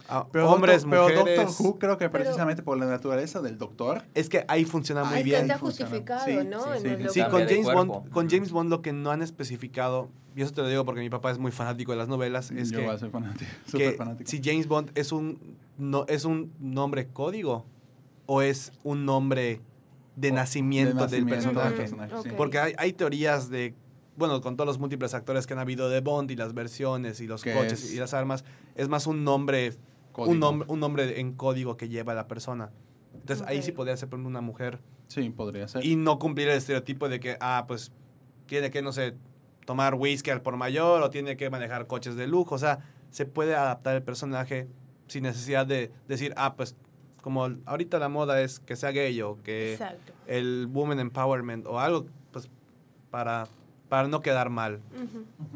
[0.09, 1.47] a Pero hombres, Doctor- pero mujeres.
[1.47, 4.03] Doctor Who creo que Pero- precisamente por la naturaleza del doctor.
[4.15, 5.43] Es que ahí funciona muy Ay, que bien.
[5.43, 6.63] está justificado, Sí, ¿no?
[6.77, 7.07] sí, sí.
[7.11, 7.65] Sí, con James.
[7.73, 11.01] Bond, con James Bond lo que no han especificado, y eso te lo digo porque
[11.01, 13.51] mi papá es muy fanático de las novelas, es Yo que, voy a ser fanático,
[13.67, 14.31] que súper fanático.
[14.31, 15.39] si James Bond es un,
[15.79, 17.65] no, es un nombre código
[18.27, 19.61] o es un nombre
[20.17, 21.69] de O- nacimiento, de del nacimiento personaje.
[21.71, 22.29] del personaje, sí.
[22.31, 22.37] Ok.
[22.37, 23.75] Porque hay, hay teorías de,
[24.17, 27.27] bueno, con todos los múltiples actores que han habido de Bond y las versiones y
[27.27, 29.73] los coches es- y las armas, es más un nombre.
[30.17, 32.71] Un nombre, un nombre en código que lleva la persona.
[33.15, 35.85] Entonces ahí sí podría ser por ejemplo, una mujer Sí, podría ser.
[35.85, 37.93] y no cumplir el estereotipo de que, ah, pues
[38.47, 39.15] tiene que, no sé,
[39.65, 42.55] tomar whisky al por mayor o tiene que manejar coches de lujo.
[42.55, 44.69] O sea, se puede adaptar el personaje
[45.07, 46.75] sin necesidad de decir, ah, pues
[47.21, 50.13] como ahorita la moda es que sea gay o que Exacto.
[50.27, 52.49] el woman empowerment o algo, pues
[53.11, 53.47] para,
[53.89, 54.81] para no quedar mal.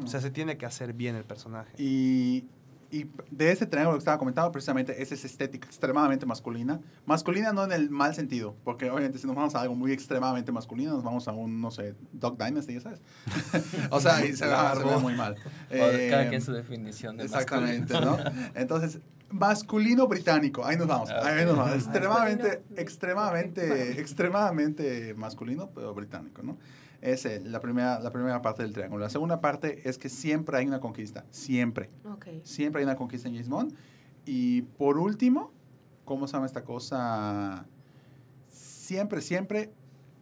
[0.03, 1.73] O sea, se tiene que hacer bien el personaje.
[1.77, 2.45] Y,
[2.89, 6.79] y de este triángulo que estaba comentando, precisamente es esa estética extremadamente masculina.
[7.05, 10.51] Masculina no en el mal sentido, porque obviamente si nos vamos a algo muy extremadamente
[10.51, 13.01] masculino, nos vamos a un, no sé, Dog Dynasty, ya sabes.
[13.91, 15.33] o sea, ahí se, va, se ve muy mal.
[15.33, 18.17] O cada Eh, quien su definición de Exactamente, masculino.
[18.23, 18.51] ¿no?
[18.55, 21.75] Entonces, masculino británico, ahí nos vamos, ahí nos vamos.
[21.75, 26.57] Extremadamente, extremadamente, extremadamente masculino, pero británico, ¿no?
[27.01, 29.03] Es eh, la, primera, la primera parte del triángulo.
[29.03, 31.89] La segunda parte es que siempre hay una conquista, siempre.
[32.05, 32.27] Ok.
[32.43, 33.73] Siempre hay una conquista en James Bond.
[34.25, 35.51] Y por último,
[36.05, 37.65] ¿cómo se llama esta cosa?
[38.49, 39.71] Siempre, siempre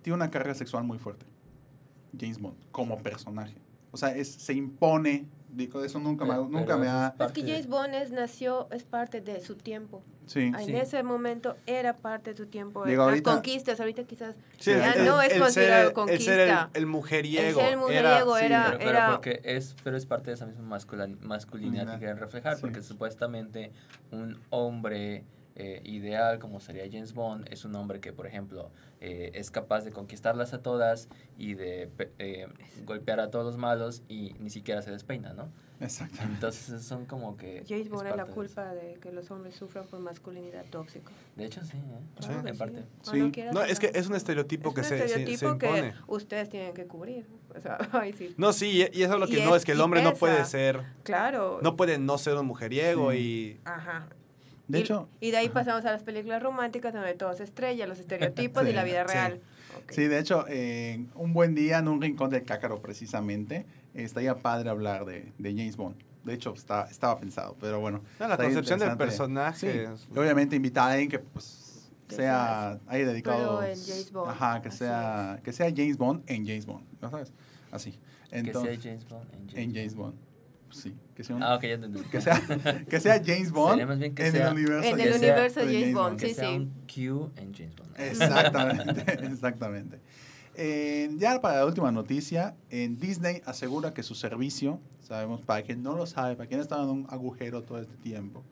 [0.01, 1.25] tiene una carga sexual muy fuerte.
[2.19, 3.55] James Bond, como personaje.
[3.91, 5.27] O sea, es, se impone.
[5.49, 7.15] Digo, eso nunca, me, nunca pero me ha...
[7.17, 10.03] es que James Bond es, nació, es parte de su tiempo.
[10.27, 10.39] Sí.
[10.57, 10.75] En Sí.
[10.75, 12.83] ese momento era parte de su tiempo.
[12.85, 16.19] Digo, Las ahorita- conquistas, ahorita quizás Sí, ya el- no es el considerado ser, el
[16.21, 16.69] ser el- conquista.
[16.73, 17.47] el, mujeriego.
[17.47, 20.33] El ser el mujeriego sí, era- Pero, pero era- porque es, pero es parte de
[20.35, 21.93] esa misma masculin- masculinidad Masculinidad.
[21.93, 22.61] que quieren reflejar, Sí.
[22.61, 23.71] porque supuestamente
[24.11, 25.23] un hombre
[25.55, 29.85] eh, ideal, como sería James Bond, es un hombre que, por ejemplo, eh, es capaz
[29.85, 31.89] de conquistarlas a todas y de
[32.19, 32.47] eh,
[32.85, 35.49] golpear a todos los malos y ni siquiera se despeina, ¿no?
[35.81, 36.33] Exactamente.
[36.35, 37.63] Entonces son como que...
[37.67, 41.11] James Bond es la de culpa de que los hombres sufran por masculinidad tóxica.
[41.35, 41.99] De hecho, sí, ¿eh?
[42.19, 42.27] Sí.
[42.27, 42.83] Claro que en parte.
[43.03, 43.31] Sí.
[43.31, 45.93] Quieras No, es que es un estereotipo que un se, se- se, estereotipo que impone.
[46.07, 47.27] ustedes tienen que cubrir.
[47.53, 48.33] O sea, ay, sí.
[48.37, 50.01] No, sí, y y eso es lo que Y no, es- es que el hombre
[50.01, 51.59] no puede ser, Claro.
[51.61, 53.17] no puede no ser un mujeriego Sí.
[53.17, 53.59] y...
[53.65, 54.07] Ajá.
[54.67, 57.85] De y, hecho, y de ahí pasamos a las películas románticas donde todo se estrella,
[57.87, 59.13] los estereotipos Sí, y la vida sí.
[59.13, 59.41] real.
[59.77, 59.91] Ok.
[59.91, 64.69] sí, de hecho, eh, un buen día en un rincón del cácaro, precisamente, estaría padre
[64.69, 65.97] hablar de, de James Bond.
[66.23, 68.01] De hecho, está, estaba pensado, pero bueno.
[68.19, 69.71] No, la concepción del personaje.
[69.71, 73.59] Sí, es- y obviamente invitar a alguien que pues Que sea ahí dedicado.
[73.59, 76.83] Pero en James Bond, Ajá, que así sea, que sea James Bond en James Bond,
[77.01, 77.31] ¿no sabes?
[77.71, 77.99] Así.
[78.31, 80.15] Entonces, que sea James Bond en James, en James Bond.
[80.71, 82.01] Sí, que sea, un- Ah, ok, ya entendí.
[82.01, 82.41] que sea,
[82.89, 84.89] que sea James Bond Sería más bien que en sea- el universo.
[84.89, 86.19] En de- el Que universo de James James Bond, Bond.
[86.19, 86.55] Que sí, sea sí.
[86.55, 87.91] un Q en James Bond.
[87.99, 89.99] Exactamente, exactamente.
[90.57, 95.83] Eh, ya para la última noticia, en Disney asegura que su servicio, sabemos, para quien
[95.83, 98.43] no lo sabe, para quien ha estado en un agujero todo este tiempo,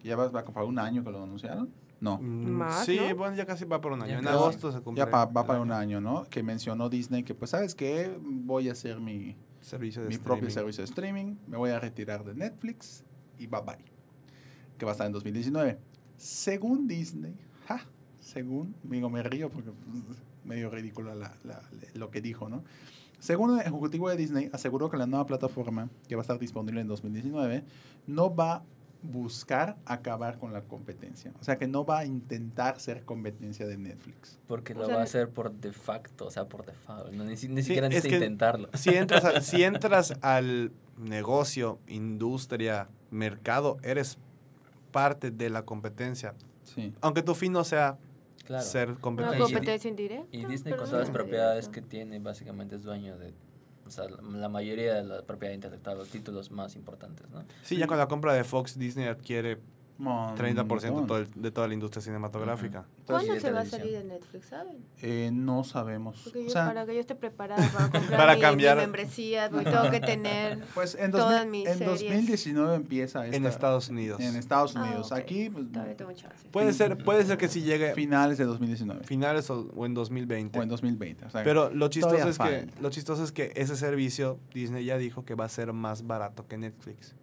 [0.00, 3.14] que ya va, va para un año que lo anunciaron, no, Mm, Más, sí, ¿no?
[3.14, 4.10] bueno, ya casi va por un año.
[4.14, 5.04] Ya En agosto se cumple.
[5.04, 5.98] ya pa- va para un año.
[5.98, 6.24] año, ¿no?
[6.28, 8.10] Que mencionó Disney que, pues, ¿sabes qué?
[8.20, 12.24] Voy a hacer mi, Servicio de mi propio servicio de streaming, me voy a retirar
[12.24, 13.04] de Netflix
[13.38, 13.78] y bye bye.
[14.76, 15.78] Que va a estar en 2019.
[16.16, 17.34] Según Disney,
[17.66, 17.86] ja,
[18.20, 19.70] según, digo, me río porque
[20.06, 21.62] pues, medio ridículo la- la-
[21.94, 22.62] lo que dijo, ¿no?
[23.18, 26.80] Según el ejecutivo de Disney, aseguró que la nueva plataforma, que va a estar disponible
[26.80, 27.64] en 2019,
[28.08, 28.62] no va a
[29.02, 31.32] buscar acabar con la competencia.
[31.40, 34.38] O sea, que no va a intentar ser competencia de Netflix.
[34.46, 37.12] Porque O lo sea, va a hacer por de facto, o sea, por default.
[37.12, 38.68] No, ni, si- ni Sí, siquiera es necesita que- intentarlo.
[38.74, 44.18] Si entras, a- si entras al negocio, industria, mercado, eres
[44.92, 46.34] parte de la competencia.
[46.64, 46.94] Sí.
[47.00, 47.98] Aunque tu fin no sea
[48.44, 48.64] Claro.
[48.64, 49.38] ser competencia.
[49.38, 50.26] Y- competencia indirecta.
[50.36, 53.32] Y Disney con todas las no propiedades que tiene, básicamente es dueño de
[53.86, 57.44] o sea, la- mayoría de la propiedad intelectual, los títulos más importantes, ¿no?
[57.62, 59.58] Sí, ya con la compra de Fox, Disney adquiere
[60.02, 61.06] Mon- 30% de, montón.
[61.06, 62.84] todo el- de toda la industria cinematográfica.
[62.98, 63.80] Entonces, ¿Cuándo de se va a televisión.
[63.80, 64.76] salir de Netflix, saben?
[65.00, 66.20] eh, no sabemos.
[66.24, 68.82] Porque O yo, sea, para que yo esté preparada para comprar Para mi, cambiar- mi
[68.82, 70.58] membresía, voy- tengo que tener...
[70.74, 72.00] pues en, todas 2000 mis en series.
[72.00, 74.20] 2019 empieza esta, En Estados Unidos.
[74.20, 75.12] En Estados Ah, Unidos.
[75.12, 75.18] ok.
[75.18, 76.48] Aquí, pues, Todavía tengo chance.
[76.50, 80.58] Puede ser, puede ser que sí llegue finales de 2019 finales o, o en 2020.
[80.58, 81.26] o en 2020.
[81.26, 84.98] o sea, Pero lo chistoso es que lo chistoso es que ese servicio Disney ya
[84.98, 87.14] dijo que va a ser más barato que Netflix.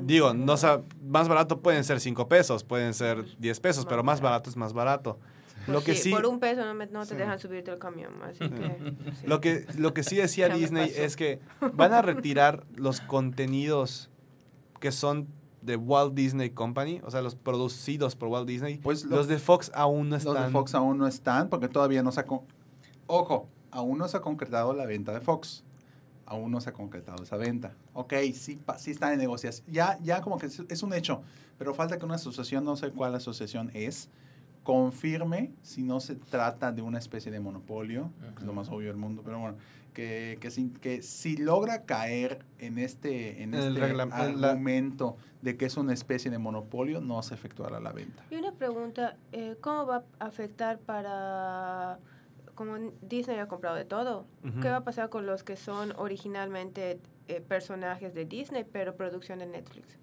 [0.00, 4.20] Digo, no sa- más barato pueden ser 5 pesos, pueden ser 10 pesos, pero más
[4.20, 5.18] barato es más barato.
[5.66, 7.14] Lo que Pues sí Por un peso no, me- no te Sí.
[7.16, 8.94] dejan subirte al camión, así que...
[9.20, 9.26] sí.
[9.26, 11.40] lo que lo que sí decía Disney es que
[11.74, 14.08] van a retirar los contenidos
[14.80, 15.26] que son
[15.60, 18.78] de Walt Disney Company, o sea, los producidos por Walt Disney.
[18.78, 20.46] Pues lo- los de Fox aún no Los están.
[20.46, 22.24] de Fox aún no están porque todavía no se ha...
[23.08, 25.64] Ojo, aún no se ha concretado la venta de Fox.
[26.30, 27.72] Aún no se ha concretado esa venta.
[27.94, 29.66] Ok, sí, pa- sí está en negociación.
[29.72, 31.22] Ya, ya como que es, un hecho,
[31.58, 34.10] pero falta que una asociación, no sé cuál asociación es,
[34.62, 38.88] confirme si no se trata de una especie de monopolio, que es lo más obvio
[38.88, 39.56] del mundo, pero bueno,
[39.94, 45.64] que, que, si, que si logra caer en este, en el este argumento de que
[45.64, 48.22] es una especie de monopolio, no se efectuará la venta.
[48.30, 51.98] Y una pregunta, eh, ¿cómo va a afectar para...
[52.58, 54.26] Como Disney ha comprado de todo.
[54.60, 59.38] ¿qué va a pasar con los que son originalmente eh, personajes de Disney, pero producción
[59.38, 59.96] de Netflix?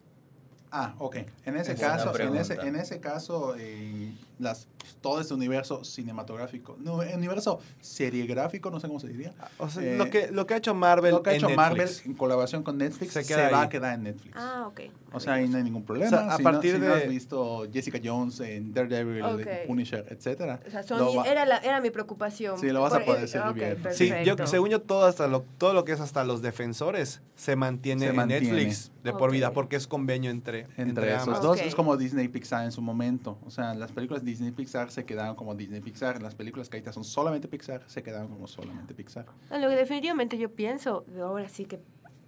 [0.71, 1.17] Ah, ok.
[1.43, 4.67] En ese Es caso, en ese, en ese caso, eh, las,
[5.01, 9.33] todo este universo cinematográfico, no, universo seriegráfico, no sé cómo se diría.
[9.57, 11.49] O sea, Eh, lo que lo que ha hecho Marvel Lo que ha en hecho
[11.55, 12.05] Marvel Netflix.
[12.05, 14.35] en colaboración con Netflix Se va a quedar en Netflix.
[14.37, 14.81] Ah, ok.
[15.13, 16.07] O sea, ahí no hay ningún problema.
[16.07, 19.23] O sea, a si no- partir si no, de- has visto Jessica Jones en Daredevil,
[19.23, 19.39] Ok.
[19.47, 20.59] en Punisher, etcétera.
[20.67, 22.59] O sea, va- era, la, era mi preocupación.
[22.59, 23.91] Sí, lo vas a poder eh, seguir ok, viendo.
[23.93, 27.55] Sí, yo, según yo, todo, hasta lo, todo lo que es hasta los defensores se
[27.55, 28.51] mantiene Se en mantiene.
[28.51, 31.41] Netflix de por vida porque es convenio entre, entre, entre esos ambas.
[31.43, 33.37] dos es como Disney y Pixar en su momento.
[33.45, 36.21] O sea, las películas Disney Pixar se quedaron como Disney Pixar.
[36.21, 39.25] Las películas que ahorita son solamente Pixar se quedaron como solamente Pixar.
[39.51, 41.77] Lo que definitivamente yo pienso, ahora sí que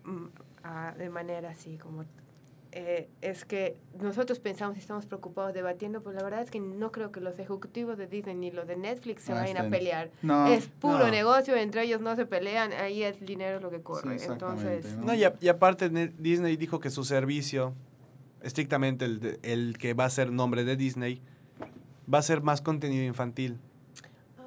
[0.05, 0.25] mm,
[0.63, 2.05] ah, de manera así como
[2.73, 6.91] eh, es que nosotros pensamos y estamos preocupados debatiendo, pero la verdad es que no
[6.91, 10.11] creo que los ejecutivos de Disney ni los de Netflix se vayan a pelear.
[10.21, 11.09] No, es puro no.
[11.09, 14.17] negocio, entre ellos no se pelean, ahí el dinero es lo que corre.
[14.23, 15.05] Entonces, ¿no?
[15.05, 17.73] No, y, a- y aparte Ne- Disney dijo que su servicio,
[18.43, 21.21] estrictamente el, de- el que va a ser nombre de Disney,
[22.11, 23.57] va a ser más contenido infantil.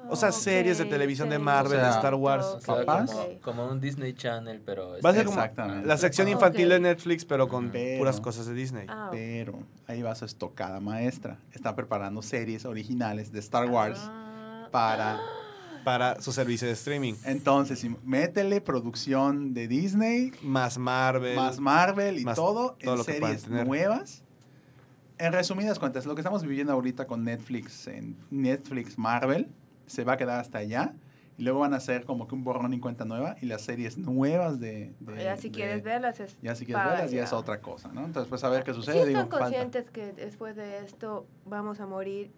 [0.09, 2.43] O sea, Ah, series de televisión de Marvel, de Star Wars.
[2.45, 3.15] O sea, ¿Papás?
[3.41, 4.97] como, un Disney Channel, pero...
[5.03, 5.87] Va a ser este- como Exactamente.
[5.87, 8.87] la sección infantil de Netflix, pero con Pero- puras cosas de Disney.
[8.89, 9.07] Ah.
[9.11, 11.37] Pero ahí va su estocada maestra.
[11.53, 15.19] Está preparando series originales de Star Wars Ah, para...
[15.83, 17.15] Para su servicio de streaming.
[17.25, 21.35] Entonces, métele producción de Disney, Más Marvel.
[21.35, 23.65] más Marvel y más todo, todo en lo que series tener.
[23.65, 24.21] nuevas.
[25.21, 29.49] En resumidas cuentas, lo que estamos viviendo ahorita con Netflix, en Netflix Marvel,
[29.85, 30.95] se va a quedar hasta allá.
[31.37, 33.99] Y luego van a hacer como que un borrón y cuenta nueva y las series
[33.99, 34.95] nuevas de...
[34.99, 37.89] de- ya si de- quieres verlas es Ya si quieres verlas, ya es otra cosa,
[37.93, 38.03] ¿no?
[38.03, 39.05] Entonces, pues a ver qué ¿Sí sucede.
[39.05, 39.45] digo, están falta.
[39.45, 42.31] conscientes que después de esto vamos a morir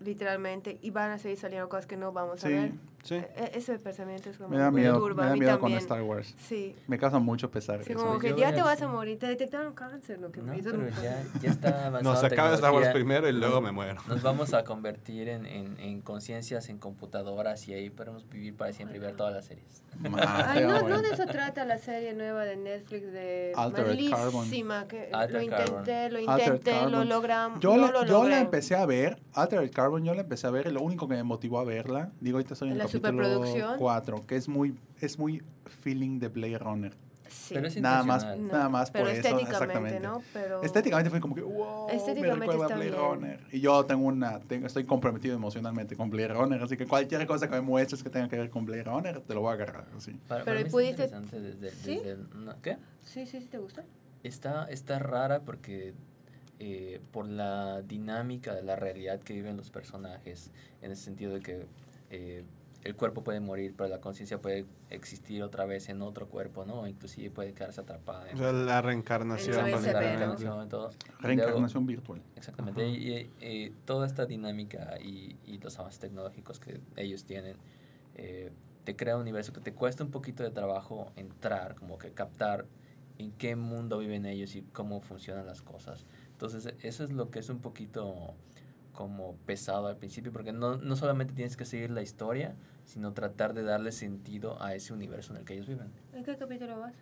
[0.00, 2.72] literalmente y van a seguir saliendo cosas que no vamos a Sí, ver?
[3.02, 3.14] Sí.
[3.16, 5.72] E- e- ese pensamiento es como me da muy miedo, turba, me da miedo con.
[5.72, 6.34] Star Wars.
[6.38, 6.76] Sí.
[6.86, 7.82] Me causa mucho pesar.
[7.82, 8.00] Sí, eso.
[8.04, 10.70] como que Yo ya te vas a morir, te detectaron cáncer, lo que No, eso
[10.70, 12.12] pero no- ya, ya está avanzando.
[12.12, 14.00] No, se acaba Star Wars primero y luego me muero.
[14.06, 18.72] Nos vamos a convertir en, en, en conciencias, en computadoras y ahí podemos vivir para
[18.72, 19.82] siempre y ver todas las series.
[20.26, 24.34] Ay, no, no de eso trata la serie nueva de Netflix de Altered Carbon.
[24.46, 28.74] malísima que lo intenté, lo intenté, lo logramos, Yo, no la, lo yo la empecé
[28.76, 31.58] a ver, Altered Carbon, yo la empecé a ver y lo único que me motivó
[31.58, 33.78] a verla, digo, ahorita estoy en ¿En el la capítulo superproducción?
[33.78, 35.42] 4, que es muy, es muy
[35.82, 36.92] feeling de Blade Runner.
[37.28, 37.54] Sí.
[37.54, 38.24] Pero es Nada más.
[38.24, 40.00] No, nada más pero por eso, estéticamente, exactamente.
[40.00, 40.22] ¿no?
[40.34, 42.94] Pero Estéticamente fue como que, wow, me recuerda a Blade bien.
[42.94, 43.40] Runner.
[43.50, 47.48] Y yo tengo una, tengo, estoy comprometido emocionalmente con Blade Runner, así que cualquier cosa
[47.48, 49.86] que me muestres que tenga que ver con Blade Runner, te lo voy a agarrar,
[49.96, 50.12] así.
[50.28, 51.96] Para, Pero para pudiste- interesante desde, ¿Sí?
[52.04, 52.76] desde no, ¿Qué?
[53.00, 53.84] Sí, sí, sí, ¿te gusta?
[54.22, 55.94] Está, está rara porque
[56.58, 60.50] eh, por la dinámica de la realidad que viven los personajes,
[60.82, 61.66] en el sentido de que
[62.10, 62.44] eh,
[62.84, 66.86] el cuerpo puede morir, pero la conciencia puede existir otra vez en otro cuerpo, ¿no?
[66.86, 69.56] Inclusive puede quedarse atrapada en, O sea, la reencarnación.
[69.56, 70.90] La reencarnación y todo.
[71.20, 72.22] Reencarnación virtual.
[72.36, 72.82] Exactamente.
[72.82, 72.90] Ajá.
[72.90, 77.56] Y, y, eh, toda esta dinámica y, y los avances tecnológicos que ellos tienen
[78.14, 78.50] eh,
[78.84, 82.66] te crea un universo que te cuesta un poquito de trabajo entrar, como que captar
[83.18, 86.04] en qué mundo viven ellos y cómo funcionan las cosas.
[86.32, 88.34] Entonces, eso es lo que es un poquito
[88.92, 93.54] como pesado al principio, porque no, no solamente tienes que seguir la historia, sino tratar
[93.54, 95.90] de darle sentido a ese universo en el que ellos viven.
[96.12, 96.94] ¿En qué capítulo vas?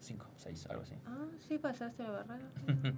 [0.00, 0.94] Cinco, seis, algo así.
[1.06, 2.48] Ah, sí pasaste la barrera.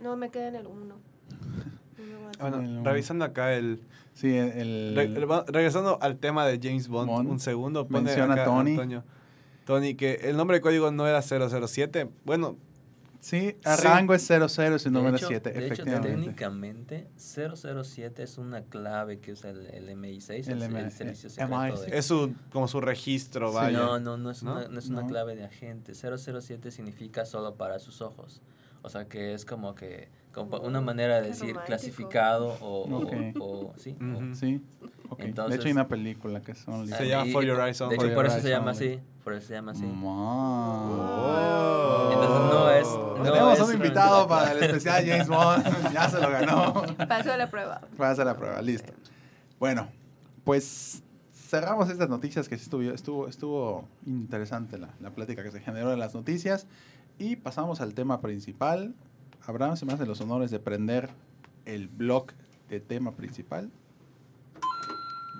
[0.00, 0.96] No, me quedé en el 1.
[2.40, 3.80] Bueno, revisando acá el,
[4.14, 4.94] Sí, el...
[4.96, 7.30] Re- re- regresando al tema de James Bond, Bond.
[7.30, 7.86] un segundo.
[7.86, 8.72] pone Menciona acá Tony.
[8.72, 9.04] Antonio.
[9.64, 12.08] Tony, que el nombre de código no era 007.
[12.24, 12.56] Bueno,
[13.22, 13.84] Sí, el Sí.
[13.84, 16.08] rango es 00 y su De número hecho- 7, de hecho, efectivamente.
[16.10, 21.28] técnicamente, 007 es una clave que usa el, el MI6, el, El el M- servicio
[21.28, 21.52] eh, secreto.
[21.54, 21.80] MI6.
[21.90, 23.54] de- es su, como su registro, Sí.
[23.54, 23.78] vaya.
[23.78, 24.52] no, no, no es, ¿No?
[24.56, 25.06] Una, no es una No.
[25.06, 25.94] clave de agente.
[25.94, 28.42] 007 significa solo para sus ojos.
[28.82, 31.66] O sea que es como que una manera de qué decir romántico.
[31.66, 33.12] clasificado o, o- Ok.
[33.40, 33.96] o- sí.
[34.00, 34.34] o- Ujú.
[34.34, 34.60] Sí,
[35.10, 35.18] ok.
[35.18, 36.86] de Entonces- hecho hay una película que son...
[36.88, 37.94] Se llama For Your Eyes De Only.
[37.96, 38.86] hecho, For por Your eso se Eyes llama Only.
[38.94, 39.00] así.
[39.22, 39.84] Por eso se llama así.
[40.64, 42.10] Oh.
[42.12, 42.86] Entonces no es-
[43.18, 45.64] no Tenemos es un invitado para el especial James Bond.
[45.92, 46.82] ya se lo ganó.
[47.08, 47.80] Pasó la prueba.
[47.98, 48.92] Hacer la prueba, listo.
[49.60, 49.88] Bueno,
[50.44, 55.60] pues cerramos estas noticias que sí estuvo, estuvo, estuvo interesante la, la plática que se
[55.60, 56.66] generó de las noticias.
[57.18, 58.94] Y pasamos al tema principal.
[59.46, 61.10] Abraham se me hace los honores de prender
[61.64, 62.26] el blog
[62.68, 63.70] de tema principal.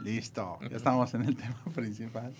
[0.02, 2.32] Listo, ya estamos en el tema principal.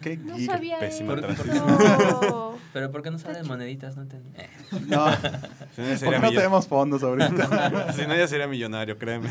[0.00, 0.50] Qué No geek.
[0.50, 1.22] sabía Pésima eso.
[1.22, 1.66] transición.
[2.30, 2.56] No.
[2.72, 3.96] Pero ¿por qué no salen moneditas?
[3.96, 4.30] No entendí.
[4.38, 4.48] Eh.
[4.88, 5.06] No,
[5.76, 7.92] Si no, sería tenemos fondos ahorita.
[7.92, 9.30] si no, ya sería millonario, créeme.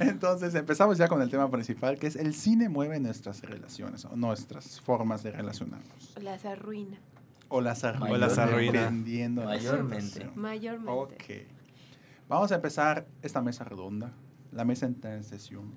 [0.00, 4.14] Entonces empezamos ya con el tema principal, que es el cine mueve nuestras relaciones o
[4.16, 6.14] nuestras formas de relacionarnos.
[6.22, 6.98] Las arruina.
[7.48, 8.14] O las arruina.
[8.14, 8.80] O las arruina.
[8.80, 10.30] dependiendo de la Mayormente.
[10.34, 10.90] Mayormente.
[10.92, 11.54] Ok.
[12.28, 14.12] Vamos a empezar esta mesa redonda,
[14.52, 15.72] la mesa en transición.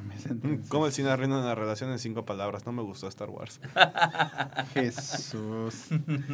[0.00, 0.62] Transición.
[0.68, 2.66] ¿Cómo el cine arruina una relación en cinco palabras?
[2.66, 3.60] No me gustó Star Wars.
[4.74, 5.86] Jesús.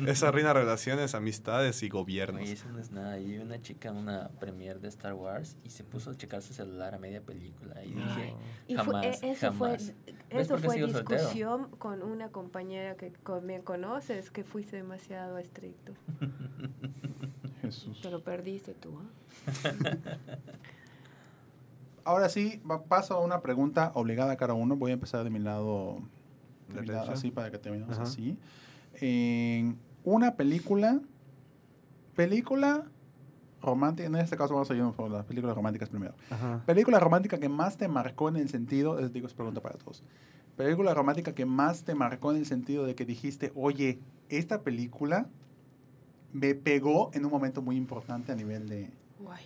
[0.07, 2.43] Eso arruina relaciones, amistades y gobiernos.
[2.43, 3.17] Oye, eso no es nada.
[3.17, 6.53] Vi una chica en una premiere de Star Wars y se puso a checar su
[6.55, 7.85] celular a media película.
[7.85, 8.35] Y dije,
[8.69, 9.93] Y fue- Jamás, eso fue, jamás.
[10.31, 10.99] ¿Ves eso fue soltero?
[11.19, 15.93] discusión con una compañera que me conoces, que fuiste demasiado estricto.
[17.63, 17.99] Jesús.
[18.03, 19.07] Pero perdiste tú, ¿ah?
[22.05, 24.77] Ahora sí, va- paso a una pregunta obligada a cada uno.
[24.77, 25.99] Voy a empezar de mi lado,
[26.75, 28.03] de mi lado así para que terminemos Ajá.
[28.05, 28.37] así.
[29.01, 31.01] En una película,
[32.15, 32.85] película
[33.61, 36.15] romántica, en este caso vamos a ir por las películas románticas primero.
[36.31, 36.63] Ajá.
[36.67, 40.03] Película romántica que más te marcó en el sentido, les digo, es pregunta para todos.
[40.57, 45.29] Película romántica que más te marcó en el sentido de que dijiste, oye, esta película
[46.33, 49.45] me pegó en un momento muy importante a nivel de, Guay.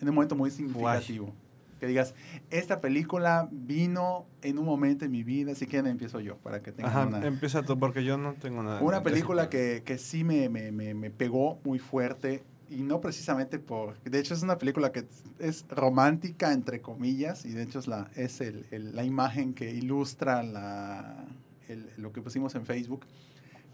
[0.00, 1.32] en un momento muy significativo.
[1.78, 2.14] Que digas,
[2.50, 6.72] esta película vino en un momento en mi vida, si quieren empiezo yo, para que
[6.72, 8.80] tengan Ajá, una, empieza tú porque yo no tengo nada.
[8.82, 13.58] una película que, que sí me, me, me, me pegó muy fuerte y no precisamente
[13.58, 13.96] por...
[14.02, 15.06] De hecho es una película que
[15.38, 19.70] es romántica, entre comillas, y de hecho es la, es el, el- la imagen que
[19.72, 21.24] ilustra la,
[21.68, 23.06] el- lo que pusimos en Facebook.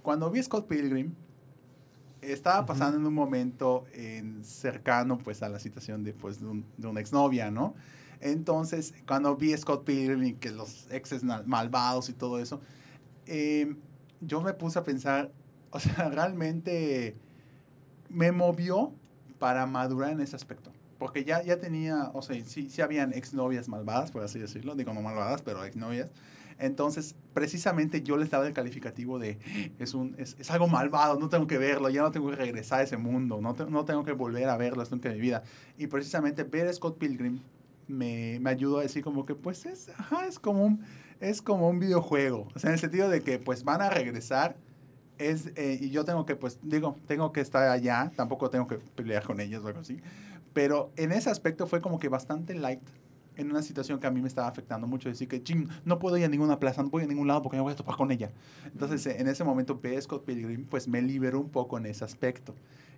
[0.03, 1.14] Cuando vi Scott Pilgrim,
[2.32, 6.64] estaba pasando en un momento en cercano pues a la situación de, pues, de, un-
[6.76, 7.74] de una exnovia, ¿no?
[8.20, 12.60] Entonces, cuando vi Scott Pilgrim y que los exes mal- malvados y todo eso,
[13.26, 13.76] eh,
[14.20, 15.30] yo me puse a pensar,
[15.70, 17.16] o sea, realmente
[18.08, 18.92] me movió
[19.38, 20.72] para madurar en ese aspecto.
[20.98, 24.94] Porque ya, ya tenía, o sea, sí, sí habían exnovias malvadas, por así decirlo, digo
[24.94, 26.10] no malvadas, pero exnovias.
[26.59, 29.38] Entonces, precisamente yo les daba el calificativo de,
[29.79, 32.81] es, un, es, es algo malvado, no tengo que verlo, ya no tengo que regresar
[32.81, 35.43] a ese mundo, no, te- no tengo que volver a verlo hasta mi vida.
[35.79, 37.40] Y precisamente ver a Scott Pilgrim
[37.88, 40.81] me, me ayudó a decir como que, pues, es, ajá, es, como un,
[41.21, 42.49] es como un videojuego.
[42.55, 44.57] O sea, en el sentido de que, pues, van a regresar
[45.19, 48.77] es, eh, y yo tengo que, pues, digo, tengo que estar allá, tampoco tengo que
[48.79, 50.00] pelear con ellos o algo así.
[50.52, 52.81] Pero en ese aspecto fue como que bastante light
[53.37, 55.08] en una situación que a mí me estaba afectando mucho.
[55.08, 57.42] Decir que, ching, no puedo ir a ninguna plaza, no puedo ir a ningún lado
[57.42, 58.30] porque me voy a topar con ella.
[58.66, 62.04] Entonces, eh, en ese momento, ver Scott Pilgrim, pues me liberó un poco en ese
[62.04, 62.54] aspecto.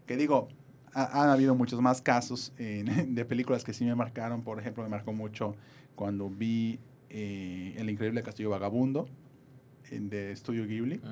[0.07, 0.49] Que digo,
[0.93, 4.43] ha- han habido muchos más casos en- de películas que sí me marcaron.
[4.43, 5.55] Por ejemplo, me marcó mucho
[5.95, 6.79] cuando vi
[7.11, 9.09] eh, El Increíble Castillo Vagabundo
[9.91, 11.07] de Estudio Ghibli Ujú.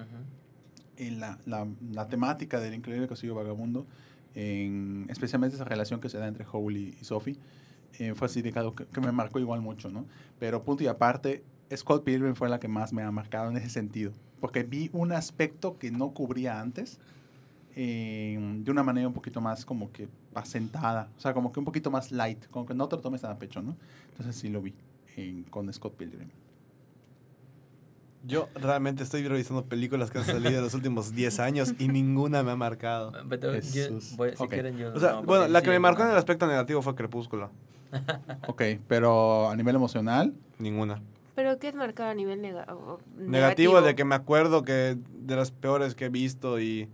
[0.96, 3.86] en la, la, la temática del increíble castillo vagabundo
[4.34, 7.36] en, especialmente esa relación que se da entre Howell y, y Sophie,
[7.98, 10.04] eh, fue así de que, algo que, me marcó igual mucho, ¿no?
[10.38, 13.70] Pero punto y aparte, Scott Pilgrim fue la que más me ha marcado en ese
[13.70, 16.98] sentido, porque vi un aspecto que no cubría antes,
[17.76, 21.64] eh, de una manera un poquito más como que asentada, o sea, como que un
[21.64, 23.76] poquito más light, como que no te lo tomes tan a pecho, ¿no?
[24.10, 24.74] Entonces sí lo vi
[25.50, 26.28] con Scott Pilgrim.
[28.26, 32.42] Yo realmente estoy revisando películas que han salido en los últimos 10 años y ninguna
[32.42, 33.12] me ha marcado.
[33.28, 34.14] Pero yo- Jesús.
[34.16, 34.94] voy- si quieren yo...
[34.94, 37.50] O sea, no, bueno, la que sí, me marcó en el aspecto negativo fue Crepúsculo.
[38.48, 41.02] Ok, pero a nivel emocional, Ninguna.
[41.34, 44.96] Pero ¿qué es marcar a nivel nega- o- o Negativo, de que me acuerdo que
[45.12, 46.88] de las peores que he visto y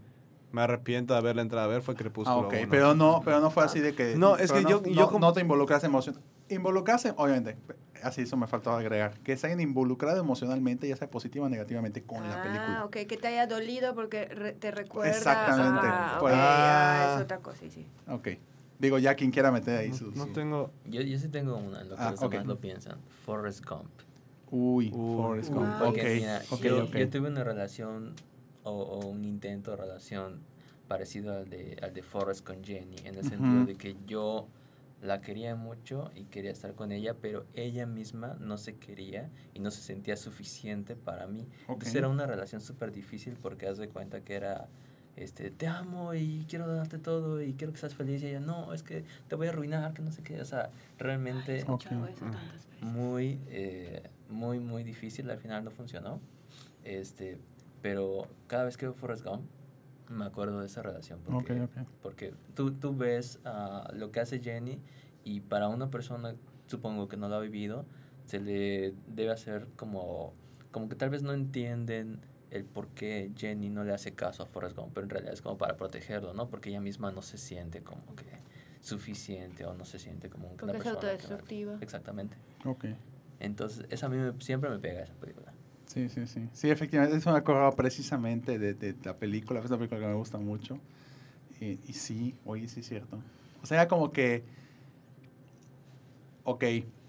[0.53, 2.49] me arrepiento de haberla entrado a ver fue ah, Crepúsculo.
[2.49, 2.69] ok, uno.
[2.71, 4.17] pero no, pero no fue así de que...
[4.17, 6.35] No, es que yo- no, yo no- como- no te involucras emocionalmente.
[6.55, 7.57] Involucrarse, obviamente,
[8.03, 12.03] así eso me faltaba agregar, que se hayan involucrado emocionalmente, ya sea positiva o negativamente,
[12.03, 12.79] con la película.
[12.81, 15.11] Ah, ok, que te haya dolido porque re- te recuerda.
[15.17, 17.15] Exactamente, Ah, ok, ah, Ah.
[17.19, 17.87] es otra cosa, sí, sí.
[18.09, 18.29] Ok.
[18.81, 20.17] Digo, ya quien quiera meter ahí No, sus...
[20.17, 20.73] no tengo...
[20.87, 22.33] Yo, yo sí tengo una, lo que Ah, los ok.
[22.33, 22.99] demás lo piensan.
[23.25, 23.91] Forrest Gump.
[24.51, 24.91] Uy.
[24.91, 25.75] Forrest Gump.
[25.79, 26.97] Ah, Ok, Porque, mira, ok, yo, ok.
[26.97, 28.15] yo tuve una relación
[28.65, 30.41] o, o un intento de relación
[30.89, 34.49] parecido al de, al de Forrest con Jenny, en el sentido de que yo
[35.03, 39.61] la quería mucho y quería estar con ella, pero ella misma no se quería y
[39.61, 41.47] no se sentía suficiente para mí.
[41.69, 44.69] Entonces era una relación súper difícil porque haz de cuenta que era,
[45.17, 48.73] este, te amo y quiero darte todo y quiero que seas feliz y ella, no,
[48.73, 52.03] es que te voy a arruinar, que no sé qué, o sea, realmente He escuchado
[52.05, 52.11] Ok.
[52.11, 52.83] eso tantas veces.
[52.83, 55.29] muy, eh, muy, muy difícil.
[55.31, 56.21] Al final no funcionó.
[56.85, 57.39] Este,
[57.83, 59.43] pero cada vez que veo Forrest Gump,
[60.09, 61.21] me acuerdo de esa relación.
[61.25, 61.87] Porque, Ok, ok.
[62.03, 64.79] porque tú, tú ves ah, lo que hace Jenny
[65.25, 66.35] y para una persona,
[66.67, 67.85] supongo que no lo ha vivido,
[68.27, 70.33] se le debe hacer como,
[70.71, 72.21] como que tal vez no entienden
[72.51, 75.43] el por qué Jenny no le hace caso a Forrest Gump, pero en realidad es
[75.43, 76.49] como para protegerlo, ¿no?
[76.49, 78.25] Porque ella misma no se siente como que
[78.81, 81.13] suficiente o no se siente como una Porque es persona que vale.
[81.13, 81.79] autodestructiva.
[81.81, 82.37] Exactamente.
[82.65, 82.87] Ok.
[83.39, 85.53] Entonces, esa a mí me- siempre me pega esa película.
[85.87, 86.49] Sí, sí, sí.
[86.53, 89.61] Sí, efectivamente, eso me acordaba precisamente de, de la película.
[89.61, 90.79] Es una película que me gusta mucho.
[91.61, 93.19] Y, y sí, oye, sí es cierto.
[93.63, 94.45] O sea, como que...
[96.45, 96.65] Ok,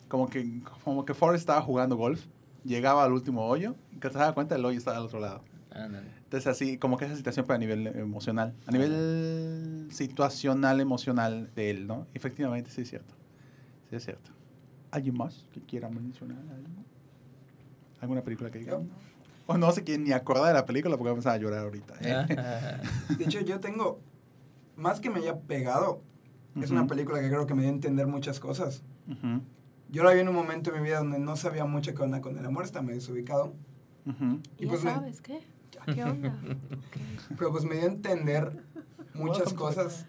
[0.07, 2.25] como que, como que Forrest estaba jugando golf,
[2.63, 5.43] llegaba al último hoyo, y que se daba cuenta el hoyo estaba al otro lado.
[5.71, 6.07] Ándale.
[6.23, 8.53] Entonces, así, como que esa situación, pero a nivel emocional.
[8.65, 12.07] A nivel situacional, emocional de él, ¿no?
[12.13, 13.13] Efectivamente, sí es cierto.
[13.89, 14.31] Sí es cierto.
[14.91, 16.85] ¿Alguien más que quiera mencionar algo?
[18.01, 18.79] ¿Alguna película que diga?
[19.47, 21.95] O no sé quién ni acordar de la película porque voy a llorar ahorita.
[22.01, 22.81] ¿eh?
[23.17, 23.99] De hecho, yo tengo,
[24.75, 26.01] más que me haya pegado,
[26.61, 28.83] es una película que creo que me dio a entender muchas cosas.
[29.07, 29.41] Ujú,
[29.91, 32.21] Yo la vi en un momento en mi vida donde no sabía mucho qué onda
[32.21, 33.53] con el amor, estaba medio desubicado.
[34.05, 34.39] ujú.
[34.57, 35.39] Y ya pues me- sabes, ¿qué?
[35.93, 36.35] ¿Qué onda?
[37.37, 38.63] Pero pues me dio a entender
[39.13, 40.05] muchas cosas.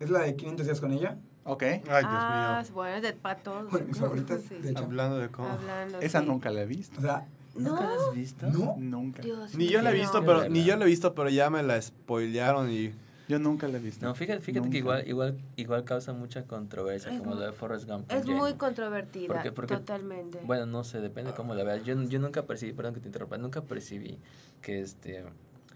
[0.00, 1.18] Es la de 500 días con ella.
[1.44, 1.62] Ok.
[1.62, 3.70] Ay, ah, Dios bueno, es de patos.
[3.70, 4.54] Bueno, mis favoritas, Sí.
[4.54, 4.70] de mío.
[4.70, 4.84] hecho.
[4.84, 5.48] Hablando de cómo...
[5.48, 6.26] Hablando, Esa sí.
[6.26, 6.98] nunca la he visto.
[6.98, 8.08] O sea, ¿Nunca la ¿No?
[8.10, 8.46] has visto?
[8.50, 8.74] no.
[8.78, 9.22] Nunca.
[9.22, 10.02] Dios Ni yo la he mío.
[10.02, 10.26] visto, no.
[10.26, 12.92] pero ni yo la he visto, pero ya me la spoilearon y
[13.28, 14.06] Yo nunca la he visto.
[14.06, 14.70] No, fíjate, fíjate Nunca.
[14.72, 18.10] que igual, igual, igual causa mucha controversia, Es como mu- lo de Forrest Gump.
[18.12, 20.40] Es muy controvertida, Porque- porque- totalmente.
[20.44, 21.84] Bueno, no sé, depende cómo la veas.
[21.84, 24.18] Yo, yo nunca percibí, perdón que te interrumpa, nunca percibí
[24.62, 25.24] que este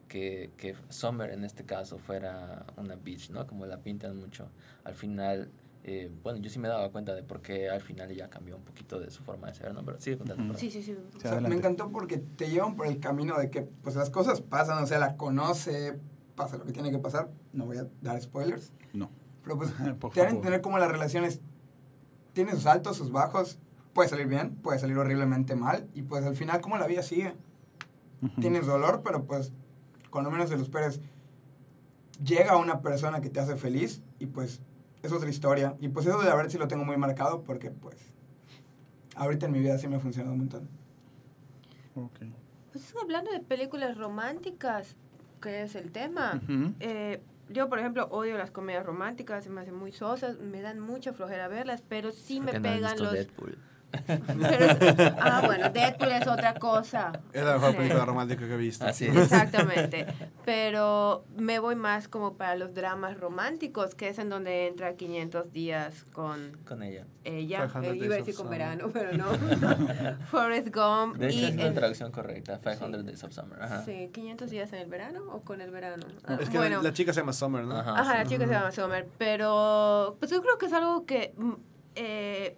[0.09, 3.47] que, que Summer en este caso fuera una bitch, ¿no?
[3.47, 4.49] Como la pintan mucho.
[4.83, 5.51] Al final,
[5.85, 8.65] eh, bueno, yo sí me daba cuenta de por qué al final ella cambió un
[8.65, 9.85] poquito de su forma de ser, ¿no?
[9.85, 10.55] Pero sigue contando.
[10.59, 10.97] Sí, sí, sí.
[11.17, 14.41] O sea, me encantó porque te llevan por el camino de que pues las cosas
[14.41, 15.97] pasan, o sea, la conoce,
[16.45, 17.31] pasa lo que tiene que pasar.
[17.53, 18.73] No voy a dar spoilers.
[18.93, 19.11] No.
[19.43, 19.71] Pero pues
[20.01, 20.37] Por te dan a favor.
[20.37, 21.41] entender cómo las relaciones
[22.33, 23.59] tienen sus altos, sus bajos.
[23.93, 25.89] Puede salir bien, puede salir horriblemente mal.
[25.95, 27.35] Y pues al final, cómo la vida sigue.
[28.23, 28.41] Ujú.
[28.41, 29.53] Tienes dolor, pero pues
[30.11, 31.01] cuando menos te lo esperes,
[32.25, 34.61] llega una persona que te hace feliz y pues
[35.03, 35.77] es otra historia.
[35.81, 37.97] Y pues eso de la verdad sí lo tengo muy marcado porque pues
[39.17, 40.69] ahorita en mi vida sí me ha funcionado un montón.
[41.97, 42.21] Ok.
[42.73, 44.95] Pues hablando de películas románticas,
[45.41, 46.41] que es el tema.
[46.81, 50.79] Eh, yo, por ejemplo, odio las comedias románticas, se me hacen muy sosas, me dan
[50.79, 53.13] mucha flojera verlas, pero sí me no pegan visto los...
[53.13, 53.59] Deadpool.
[54.07, 57.13] Pero es- ah, bueno, Deadpool es otra cosa.
[57.33, 57.77] es la mejor Sí.
[57.79, 58.85] película romántica que he visto.
[58.87, 59.17] Así es.
[59.17, 60.07] Exactamente.
[60.45, 65.53] Pero me voy más como para los dramas románticos, que es en donde entra 500
[65.53, 67.07] días con Con ella.
[67.25, 67.69] ella.
[67.69, 68.59] 500 Eh, iba a decir con Summer.
[68.59, 69.27] verano, pero no.
[70.31, 71.17] Forrest Gump.
[71.17, 72.61] De hecho, y es la traducción correcta.
[72.61, 73.63] 500 Days of Summer.
[73.63, 73.85] Ajá.
[73.85, 76.07] Sí, 500 días en el verano o con el verano.
[76.27, 77.77] Ah, Es que bueno, la chica se llama Summer, ¿no?
[77.77, 77.93] Ajá.
[78.01, 78.19] ajá, sí.
[78.19, 81.53] la chica se llama Summer, pero pues yo creo que es algo que mm,
[81.97, 82.57] eh,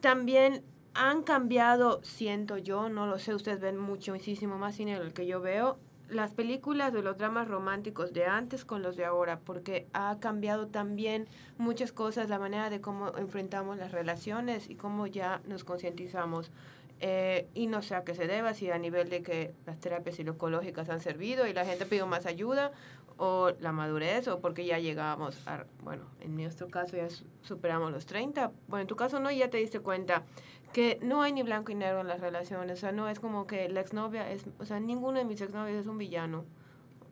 [0.00, 0.62] también
[0.94, 5.40] han cambiado, siento yo, no lo sé, ustedes ven muchísimo más cine del que yo
[5.40, 5.78] veo,
[6.08, 10.68] las películas de los dramas románticos de antes con los de ahora, porque ha cambiado
[10.68, 11.26] también
[11.58, 16.50] muchas cosas, la manera de cómo enfrentamos las relaciones y cómo ya nos concientizamos.
[17.00, 20.16] Eh, y no sé a qué se deba, si a nivel de que las terapias
[20.16, 22.72] psicológicas han servido y la gente pidió más ayuda,
[23.18, 27.90] o la madurez, o porque ya llegamos a, bueno, en nuestro caso ya su- superamos
[27.92, 30.22] los 30, bueno, en tu caso no, ya te diste cuenta
[30.72, 33.46] que no hay ni blanco y negro en las relaciones, o sea, no es como
[33.46, 36.44] que la exnovia es, o sea, ninguno de mis exnovios es un villano.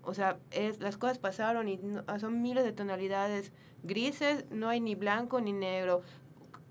[0.09, 3.51] O sea, es, las cosas pasaron y no- son miles de tonalidades
[3.83, 6.03] grises, no hay ni blanco ni negro.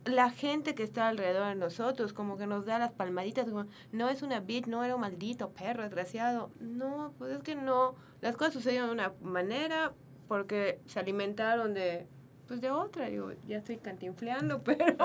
[0.05, 4.09] La gente que está alrededor de nosotros como que nos da las palmaditas, como, no
[4.09, 6.51] es una bitch, no era un maldito perro, desgraciado.
[6.59, 7.95] No, pues es que no.
[8.21, 9.93] Las cosas sucedieron de una manera
[10.27, 12.07] porque se alimentaron de,
[12.47, 13.07] pues de otra.
[13.07, 14.95] Digo, ya estoy cantinfleando, pero...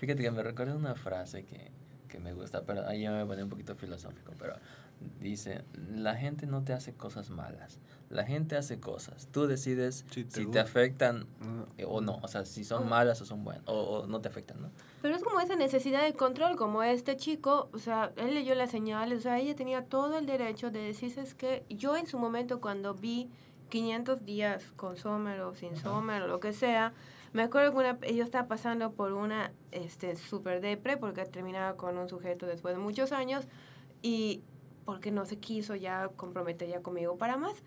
[0.00, 1.70] Fíjate que me recuerda una frase que,
[2.08, 4.56] que me gusta, pero ahí ya me pone un poquito filosófico, pero
[5.20, 7.78] dice, la gente no te hace cosas malas,
[8.10, 10.62] la gente hace cosas, tú decides Si te si te gusta.
[10.62, 11.64] afectan Ah.
[11.76, 14.28] eh, o no, o sea, si son malas o son buenas, o, o no te
[14.28, 14.70] afectan, ¿no?
[15.02, 18.70] Pero es como esa necesidad de control, como este chico, o sea, él leyó las
[18.70, 22.18] señales, o sea, ella tenía todo el derecho de decirse es que yo en su
[22.18, 23.28] momento cuando vi
[23.68, 26.94] 500 días con Sommer o sin Sommer o lo que sea,
[27.34, 31.98] me acuerdo que una, yo estaba pasando por una este, super depre porque terminaba con
[31.98, 33.44] un sujeto después de muchos años
[34.00, 34.40] y
[34.86, 37.62] porque no se quiso ya comprometer ya conmigo para más.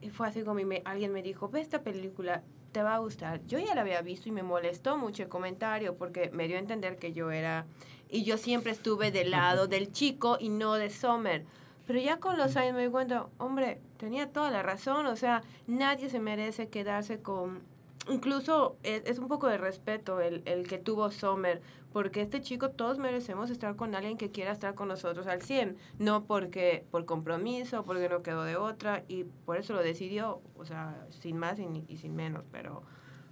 [0.00, 2.42] Y fue así como me, alguien me dijo, ve esta película,
[2.72, 3.44] te va a gustar.
[3.46, 6.60] Yo ya la había visto y me molestó mucho el comentario porque me dio a
[6.60, 7.66] entender que yo era...
[8.08, 11.44] Y yo siempre estuve del lado del chico y no de Sommer.
[11.86, 15.06] Pero ya con los años me di cuenta, hombre, tenía toda la razón.
[15.06, 17.62] O sea, nadie se merece quedarse con...
[18.08, 21.60] Incluso es, es un poco de respeto el, el que tuvo Sommer,
[21.92, 25.76] porque este chico todos merecemos estar con alguien que quiera estar con nosotros al 100,
[25.98, 30.64] no porque por compromiso, porque no quedó de otra, y por eso lo decidió, o
[30.64, 32.82] sea, sin más y, y sin menos, pero...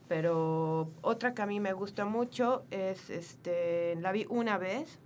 [0.07, 5.01] Pero otra que a mí me gusta mucho es, este, la vi una vez,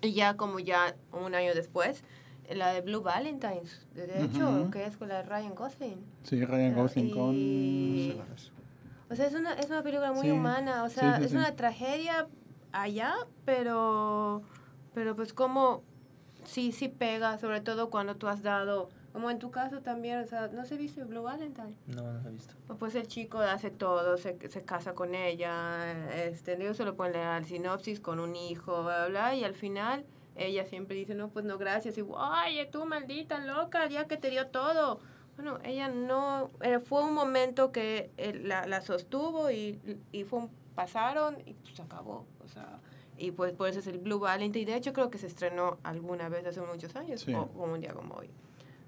[0.00, 2.04] y ya como ya un año después,
[2.48, 6.04] la de Blue Valentines, de hecho, que es con la de Ryan Gosling.
[6.22, 7.34] Sí, Ryan Gosling con...
[9.12, 11.36] O sea, es una, es una película muy Sí, humana, o sea, sí, es sí.
[11.36, 12.26] una tragedia
[12.72, 14.42] allá, pero,
[14.94, 15.82] pero pues como
[16.44, 20.26] sí, sí pega, sobre todo cuando tú has dado, como en tu caso también, o
[20.26, 21.74] sea, ¿no se viste Blue Valentine?
[21.88, 22.54] No, no lo he visto.
[22.78, 27.12] Pues el chico hace todo, se, se casa con ella, este, ellos se lo pueden
[27.12, 30.06] leer al sinopsis con un hijo, bla, bla, bla, y al final
[30.36, 34.30] ella siempre dice, no, pues no, gracias, y, oye, tú maldita loca, ya que te
[34.30, 35.00] dio todo.
[35.42, 39.80] Bueno, ella no, eh, fue un momento que él la, la sostuvo y,
[40.12, 42.78] y fue un- pasaron y pues se acabó, o sea,
[43.18, 45.78] y pues por eso es el Blue Valentine, y de hecho creo que se estrenó
[45.82, 47.34] alguna vez hace muchos años, Sí.
[47.34, 48.28] o, o un día como hoy.
[48.28, 48.32] Sí,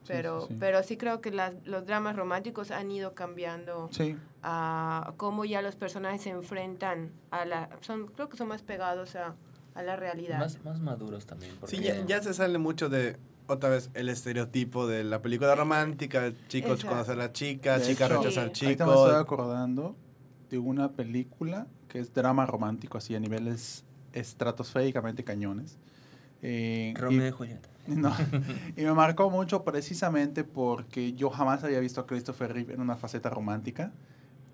[0.06, 0.56] Pero, sí, sí.
[0.60, 5.60] pero sí creo que las, los dramas románticos han ido cambiando Sí, a cómo ya
[5.60, 7.68] los personajes se enfrentan a la...
[7.80, 9.34] Son, creo que son más pegados a,
[9.74, 10.38] a la realidad.
[10.38, 11.56] Más, más maduros también.
[11.58, 13.16] Porque Sí, ya, ya se sale mucho de,
[13.46, 16.88] otra vez, el estereotipo de la película romántica, el chico Exacto.
[16.92, 18.64] conoce a la chica, De chica hecho, rechaza al Sí.
[18.66, 19.18] ahorita me estoy chico.
[19.20, 19.96] acordando
[20.50, 25.78] de una película que es drama romántico, así a niveles estratosféricamente cañones.
[26.42, 27.68] Eh, Romeo y Julieta.
[27.86, 28.14] No,
[28.78, 32.96] y me marcó mucho precisamente porque yo jamás había visto a Christopher Reeve en una
[32.96, 33.92] faceta romántica.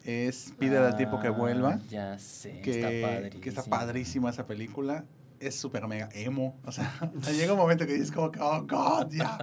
[0.05, 4.47] Es Pídele al tiempo que Ah, vuelva, Ya sé, que, está que está padrísima esa
[4.47, 5.05] película.
[5.41, 6.61] Es súper mega emo.
[6.64, 6.93] O sea,
[7.32, 9.38] llega un momento que dices como que, oh, God, ya.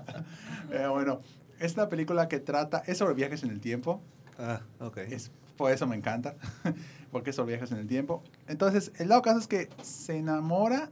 [0.70, 1.22] Pero bueno,
[1.60, 4.02] es una película que trata, es sobre viajes en el tiempo.
[4.38, 4.98] Ah, ok.
[4.98, 6.36] Es, por eso me encanta,
[7.12, 8.24] porque son viajes en el tiempo.
[8.48, 10.92] Entonces, el lado caso es que se enamora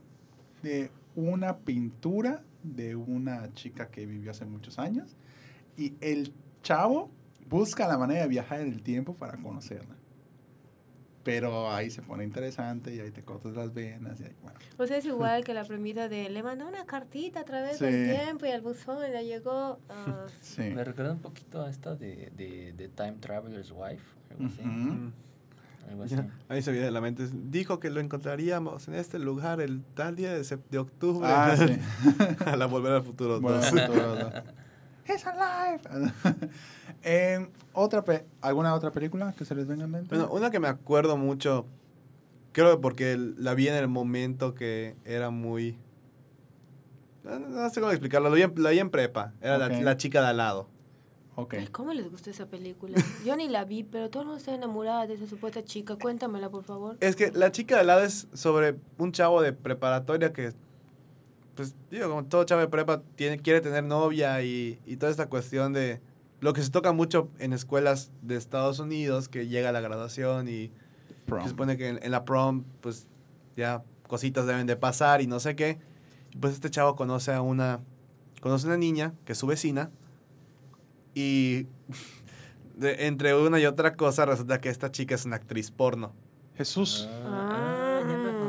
[0.62, 5.16] de una pintura de una chica que vivió hace muchos años
[5.76, 7.10] y el chavo
[7.48, 9.96] busca la manera de viajar en el tiempo para conocerla.
[11.26, 14.56] Pero ahí se pone interesante y ahí te cortas las venas y ahí, bueno.
[14.78, 17.84] O sea, es igual que la premisa de le mandó una cartita a través Sí.
[17.84, 19.78] del tiempo y al buzón le llegó...
[19.90, 20.62] ah, Sí.
[20.62, 24.04] Me recuerda un poquito a esta de, de, de Time Traveler's Wife.
[24.30, 24.62] Algo así.
[24.62, 25.12] Mm.
[25.90, 26.14] Algo así.
[26.16, 27.28] Ya, Ahí se viene de la mente.
[27.32, 31.26] Dijo que lo encontraríamos en este lugar el tal día de, de octubre.
[31.28, 31.76] Ah, sí.
[32.46, 33.72] a la Volver al Futuro Bueno, 2.
[35.08, 35.80] He's alive.
[37.02, 40.16] En otra pe- ¿Alguna otra película que se les venga en mente?
[40.16, 41.66] Bueno, una que me acuerdo mucho,
[42.52, 45.78] creo que porque la vi en el momento que era muy...
[47.22, 50.20] No, sé cómo explicarlo, la vi en, la vi en prepa, era la- la, chica
[50.20, 50.68] de al lado.
[51.36, 51.54] ok.
[51.54, 52.96] Ay, ¿Cómo les gusta esa película?
[53.24, 55.96] Yo ni la vi, pero todo el mundo está enamorada de esa supuesta chica.
[55.96, 56.96] Cuéntamela, por favor.
[57.00, 60.52] Es que la chica de al lado es sobre un chavo de preparatoria que
[61.56, 65.26] pues digo, como todo chavo de prepa tiene, quiere tener novia y, y toda esta
[65.28, 66.00] cuestión de
[66.40, 70.70] lo que se toca mucho en escuelas de Estados Unidos, que llega la graduación y
[71.44, 73.06] se supone que en, en la prom, pues
[73.56, 75.78] ya cositas deben de pasar y no sé qué.
[76.32, 77.80] Y pues este chavo conoce a una,
[78.42, 79.90] conoce a una niña que es su vecina
[81.14, 81.66] y
[82.76, 86.12] de- entre una y otra cosa resulta que esta chica es una actriz porno.
[86.56, 87.08] Jesús.
[87.24, 87.45] Ah, me-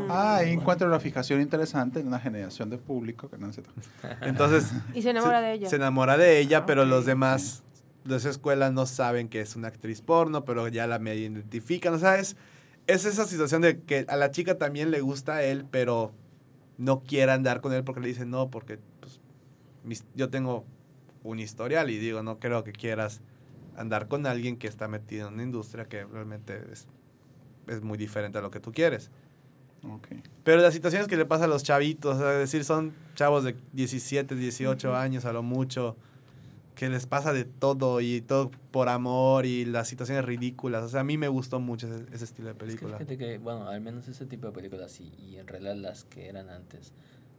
[0.10, 3.62] Ah, ahí encuentro una fijación interesante en una generación de público que no se
[4.22, 5.70] Entonces Y se enamora de ella.
[5.70, 6.88] Se enamora de ella, Ah, pero ok.
[6.90, 7.64] los demás
[8.06, 11.94] de esa escuela no saben que es una actriz porno, pero ya la medio identifican.
[11.94, 12.38] O sea, es,
[12.88, 16.14] es esa situación de que a la chica también le gusta a él, pero
[16.78, 19.20] no quiere andar con él porque le dicen no, porque pues,
[19.84, 20.64] mis- yo tengo
[21.24, 23.22] un historial y digo, no creo que quieras
[23.76, 26.88] andar con alguien que está metido en una industria que realmente es,
[27.68, 29.12] es muy diferente a lo que tú quieres.
[29.84, 30.08] Ok.
[30.44, 33.44] Pero las situaciones que le pasa a los chavitos, o sea, es decir, son chavos
[33.44, 35.96] de 17, 18 años a lo mucho,
[36.76, 40.84] que les pasa de todo y todo por amor y las situaciones ridículas.
[40.84, 42.98] O sea, a mí me gustó mucho ese, ese estilo de Es que película.
[42.98, 46.28] fíjate que, bueno, al menos ese tipo de películas y, y en realidad las que
[46.30, 46.94] eran antes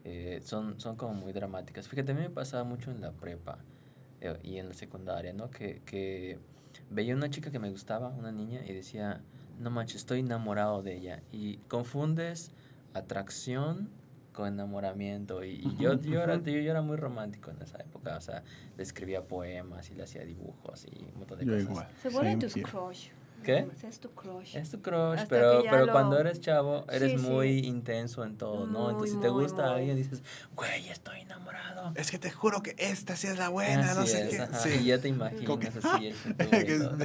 [0.05, 1.86] eh, son, son como muy dramáticas.
[1.89, 3.59] Fíjate, a mí me pasaba mucho en la prepa
[4.20, 5.51] eh, y en la secundaria, ¿no?
[5.51, 6.39] Que, que
[6.91, 9.20] veía una chica que me gustaba, una niña, y decía,
[9.59, 11.22] no manches, estoy enamorado de ella.
[11.32, 12.52] Y confundes
[12.94, 13.90] atracción
[14.32, 15.44] con enamoramiento.
[15.44, 18.16] Y, y yo, yo, era, yo, yo era muy romántico en esa época.
[18.16, 18.42] O sea,
[18.76, 21.68] le escribía poemas y le hacía dibujos y un montón de Yo cosas.
[21.70, 21.88] igual.
[22.02, 23.09] Se vuelve Same tus crush.
[23.43, 23.66] ¿Qué?
[23.86, 24.57] Es tu crush.
[24.57, 27.24] Es tu crush, Hasta pero, pero lo- cuando eres chavo, eres Sí, sí.
[27.30, 28.80] muy intenso en todo, ¿no?
[28.80, 29.72] Muy, Entonces, si te gusta muy.
[29.74, 30.22] alguien, dices,
[30.55, 31.93] güey, estoy enamorado.
[31.95, 34.43] Es que te juro que esta sí es la buena, no Así sé es, qué.
[34.43, 34.70] ajá, Sí.
[34.80, 36.97] Y ya te imaginas así el futuro.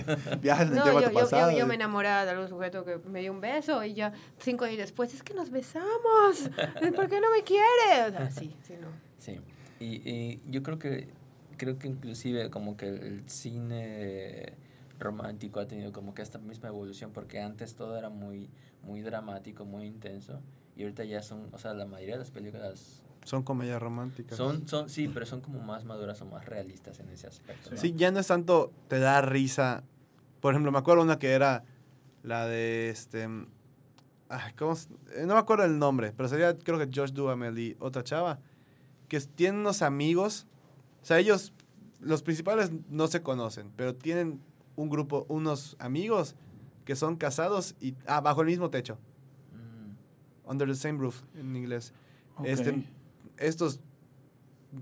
[0.42, 1.52] Viajas No, tiempo yo, yo, pasado.
[1.52, 4.66] yo, yo me enamoraba de algún sujeto que me dio un beso y ya cinco
[4.66, 6.50] años después, es que nos besamos.
[6.96, 8.08] ¿Por qué no me quiere?
[8.08, 8.88] O sea, sí, sí, no.
[9.20, 9.40] Sí,
[9.80, 11.08] y, y yo creo que,
[11.58, 14.54] creo que inclusive como que el cine
[15.00, 18.50] romántico ha tenido como que esta misma evolución, porque antes todo era muy,
[18.84, 20.40] muy dramático, muy intenso,
[20.76, 24.38] y ahorita ya son, o sea, la mayoría de las películas Son comedias románticas.
[24.38, 27.72] son, son, sí, pero son como más maduras o más realistas en ese aspecto.
[27.72, 27.78] ¿no?
[27.78, 29.84] Sí, ya no es tanto te da risa.
[30.42, 31.64] Por ejemplo, me acuerdo una que era
[32.24, 33.28] la de este.
[34.30, 37.58] ay, ¿cómo se- eh, no me acuerdo el nombre, pero sería creo que Josh Duhamel
[37.60, 38.40] y otra chava.
[39.08, 40.48] Que tienen unos amigos.
[41.02, 41.54] O sea, ellos,
[42.00, 44.42] los principales no se conocen, pero tienen
[44.76, 46.36] un grupo, unos amigos
[46.86, 48.98] que son casados y ah, bajo el mismo techo.
[49.54, 50.50] Mm.
[50.50, 51.94] Under the same roof en inglés.
[52.38, 52.46] Ok.
[52.48, 52.84] Este,
[53.38, 53.80] estos,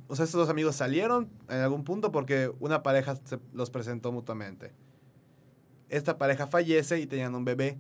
[0.07, 4.11] o sea, estos dos amigos salieron en algún punto porque una pareja se los presentó
[4.11, 4.71] mutuamente.
[5.89, 7.77] Esta pareja fallece y tenían un bebé.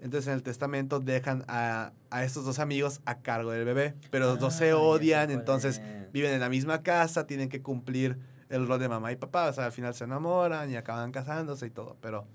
[0.00, 3.94] Entonces en el testamento dejan a, a estos dos amigos a cargo del bebé.
[4.10, 6.12] Pero los dos Ah, se ya sé odian, entonces es.
[6.12, 8.18] viven en la misma casa, tienen que cumplir
[8.48, 9.48] el rol de mamá y papá.
[9.48, 11.96] O sea, al final se enamoran y acaban casándose y todo.
[12.00, 12.26] Pero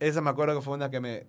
[0.00, 1.26] esa me acuerdo que fue una que me,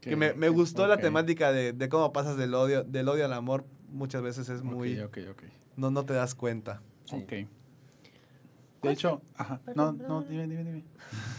[0.00, 3.32] que me, me gustó la temática de, de cómo pasas del odio, del odio al
[3.32, 3.64] amor.
[3.88, 5.00] Muchas veces es muy...
[5.00, 5.42] Ok, ok, ok.
[5.76, 6.82] No, no te das cuenta.
[7.04, 7.16] Sí.
[7.16, 7.30] Ok.
[7.30, 7.48] De
[8.80, 9.60] ¿Cuál hecho, ajá.
[9.74, 10.84] No, Perdón, no, dime, dime, dime.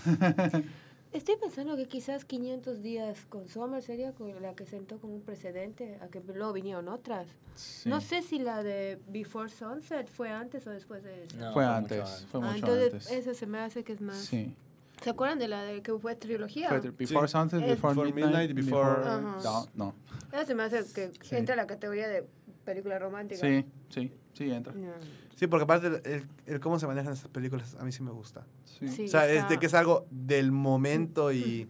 [1.13, 5.99] Estoy pensando que quizás 500 días con Summer sería la que sentó como un precedente
[6.01, 7.27] a que luego vinieron otras.
[7.55, 7.89] Sí.
[7.89, 11.35] No sé si la de Before Sunset fue antes o después de esa.
[11.35, 13.11] No, Fue mucho antes, fue Ah, mucho entonces antes.
[13.11, 14.17] esa se me hace que es más.
[14.19, 14.55] Sí.
[15.03, 16.69] ¿Se acuerdan de la de que fue trilogía?
[16.69, 17.31] Fue Before Sí.
[17.33, 19.37] Sunset, Before, Before Midnight, Midnight, Before- Ajá.
[19.43, 19.93] No, no.
[20.31, 21.35] Esa se me hace que Sí.
[21.35, 22.25] entra a la categoría de
[22.71, 23.41] película romántica.
[23.41, 24.73] Sí, sí, sí, entra.
[24.73, 24.91] No.
[25.35, 28.11] Sí, porque aparte el, el- el cómo se manejan estas películas a mí sí me
[28.11, 28.45] gusta.
[28.65, 28.87] Sí.
[28.87, 31.67] Sí, o sea, es de que es algo del momento y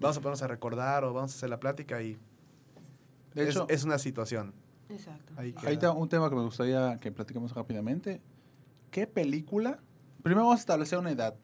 [0.00, 2.16] vamos a ponernos a recordar o vamos a hacer la plática y
[3.34, 4.54] De es, hecho, es una situación.
[4.88, 5.32] Exacto.
[5.36, 8.20] Ahí Ahí está un tema que me gustaría que platiquemos rápidamente.
[8.90, 9.78] ¿Qué película?
[10.22, 11.34] Primero vamos a establecer una edad.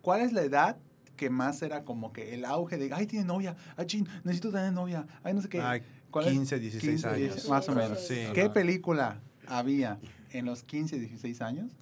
[0.00, 0.78] ¿Cuál es la edad
[1.16, 4.72] que más era como que el auge de, ay, tiene novia, ay, chin, necesito tener
[4.72, 5.60] novia, ay, no sé qué?
[5.60, 5.82] Ay.
[6.22, 7.18] 15, 16 15, años.
[7.18, 7.98] 16, más o menos.
[8.06, 8.26] sí.
[8.34, 8.52] ¿Qué Ajá.
[8.52, 9.98] película había
[10.32, 11.72] en los 15, 16 años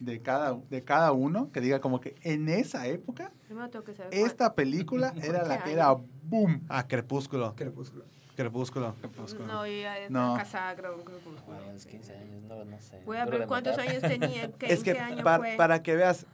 [0.00, 3.94] de cada, de cada uno que diga como que en esa época Primero tengo que
[3.94, 5.92] saber cuál- esta película era la ¿Qué que era
[6.24, 6.62] boom?
[6.68, 7.54] Ah, Crepúsculo.
[7.54, 8.04] Crepúsculo.
[8.34, 8.96] Crepúsculo.
[9.46, 10.36] No, yo ya No.
[10.36, 11.38] estaba casada, Crepúsculo.
[11.68, 13.00] A los 15 años, no, no sé.
[13.04, 15.54] Voy a ver cuántos años tenía, qué, Es que qué año fue.
[15.56, 16.26] para que veas,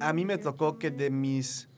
[0.00, 1.68] a mí me 2018, tocó que de mis...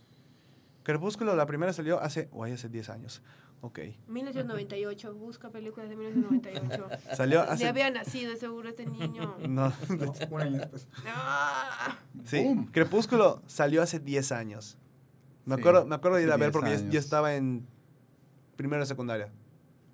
[0.82, 3.22] Crepúsculo, la primera salió hace, guay, hace 10 años.
[3.64, 3.78] Ok.
[4.08, 6.86] 1998, busca películas de 1998.
[7.16, 7.66] Salió Ya hace...
[7.66, 9.38] había nacido seguro este niño.
[9.48, 10.86] No, No, un año después.
[11.06, 11.96] Ah.
[12.26, 12.44] sí.
[12.72, 14.76] Crepúsculo salió hace 10 años.
[15.46, 17.66] Me Sí, acuerdo, me acuerdo de ir a ver 10 porque yo, estaba en
[18.56, 19.32] primero de secundaria.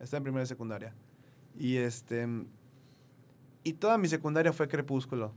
[0.01, 0.93] Estaba en primero de secundaria.
[1.57, 2.27] Y este
[3.63, 5.33] Y toda mi secundaria fue Crepúsculo.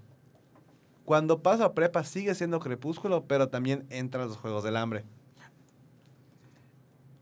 [1.06, 5.06] Cuando paso a prepa sigue siendo Crepúsculo, pero también entran los Juegos del Hambre.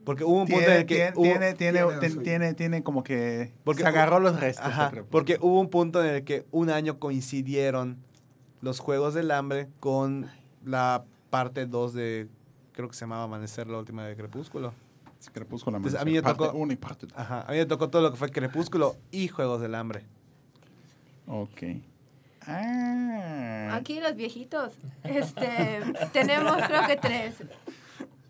[0.04, 0.96] Porque hubo un punto en el que...
[0.96, 4.66] tiene, hubo- tiene, tiene, tiene tiene, tiene como que Porque se agarró los restos.
[4.66, 7.98] Ajá, porque hubo un punto en el que un año coincidieron
[8.62, 10.30] los Juegos del Hambre con
[10.66, 12.28] la parte 2 de,
[12.74, 14.74] creo que se llamaba Amanecer, la última de Crepúsculo.
[15.20, 15.78] Sí, Crepúsculo.
[15.78, 17.16] Entonces, a mí me parte tocó- uno y parte dos.
[17.18, 20.04] Ajá, a mí me tocó todo lo que fue Crepúsculo y Juegos del Hambre.
[21.28, 21.62] Ok.
[22.48, 23.70] Ah.
[23.74, 24.74] Aquí los viejitos,
[25.04, 25.80] este,
[26.12, 27.36] tenemos creo que tres.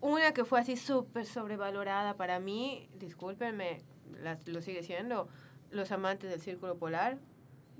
[0.02, 3.82] Una que fue así súper sobrevalorada para mí, discúlpenme,
[4.20, 5.28] las, lo sigue siendo,
[5.70, 7.18] Los Amantes del Círculo Polar,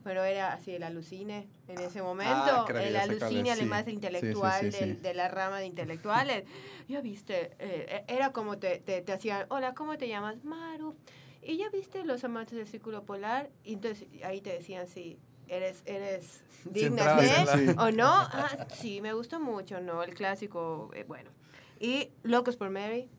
[0.04, 3.90] pero era así el alucine en ese momento, Ah, creo que el alucine además Sí,
[3.90, 4.92] intelectual sí, sí.
[4.92, 6.44] de la rama de intelectuales.
[6.86, 10.44] Ya viste, eh, era como te, te, te hacían, hola, ¿cómo te llamas?
[10.44, 10.94] Maru.
[11.42, 15.18] Y ya viste Los Amantes del Círculo Polar, y entonces ahí te decían, sí,
[15.48, 17.74] eres, eres digna de...
[17.78, 18.06] ¿O no?
[18.06, 20.04] Ah, sí, me gustó mucho, ¿no?
[20.04, 21.30] El clásico, eh, bueno.
[21.83, 23.11] Y Locos por Mary.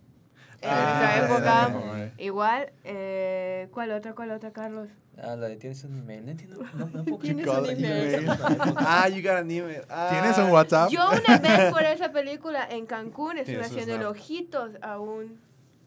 [0.61, 2.71] En Ah, nuestra época, igual.
[2.85, 4.15] Eh, ¿Cuál otra?
[4.15, 4.87] ¿Cuál otra, Carlos?
[5.21, 6.23] Ah, la de tienes un email.
[6.25, 6.63] No entiendo.
[6.75, 7.59] No, no puedo Tienes creer.
[7.59, 8.25] un email.
[8.77, 9.81] Ah, you got an email.
[9.89, 10.07] Ah.
[10.09, 10.89] ¿Tienes un WhatsApp?
[10.89, 14.11] Yo una vez por esa película en Cancún estuve haciendo snap.
[14.11, 15.37] ojitos a un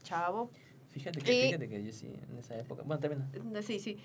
[0.03, 0.51] chavo.
[0.91, 2.83] Fíjate que, Y- fíjate que yo sí, en esa época.
[2.85, 3.25] Bueno, también.
[3.53, 3.99] No, Sí, sí.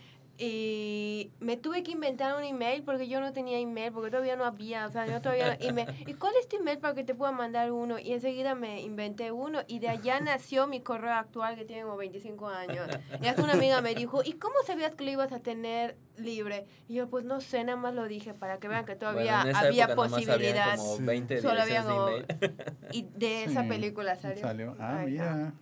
[0.43, 4.43] Y me tuve que inventar un email porque yo no tenía email, porque todavía no
[4.43, 7.03] había, o sea, yo todavía no, y, me, ¿y cuál es tu email para que
[7.03, 7.99] te pueda mandar uno?
[7.99, 11.95] Y enseguida me inventé uno y de allá nació mi correo actual que tiene como
[11.97, 12.87] 25 años.
[13.21, 16.65] Y hasta una amiga me dijo, ¿y cómo sabías que lo ibas a tener libre?
[16.89, 19.59] Y yo, pues no sé, nada más lo dije para que vean que todavía Bueno,
[19.59, 20.75] había posibilidad.
[20.75, 21.03] como Sí.
[21.03, 22.25] 20 Solo había de email.
[22.93, 24.41] Y de esa Sí, película salió.
[24.41, 24.75] salió.
[24.79, 25.53] Ah, mira.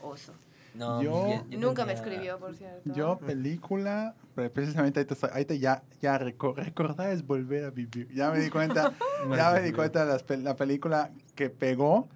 [0.00, 0.32] Oso.
[0.78, 2.92] No, Yo- Nunca me escribió, por cierto.
[2.94, 8.08] Yo, película, pero precisamente ahorita, estoy- ahorita ya, ya reco- recordar es volver a vivir.
[8.14, 8.92] Ya me di cuenta,
[9.36, 12.08] ya me di cuenta de las la película que pegó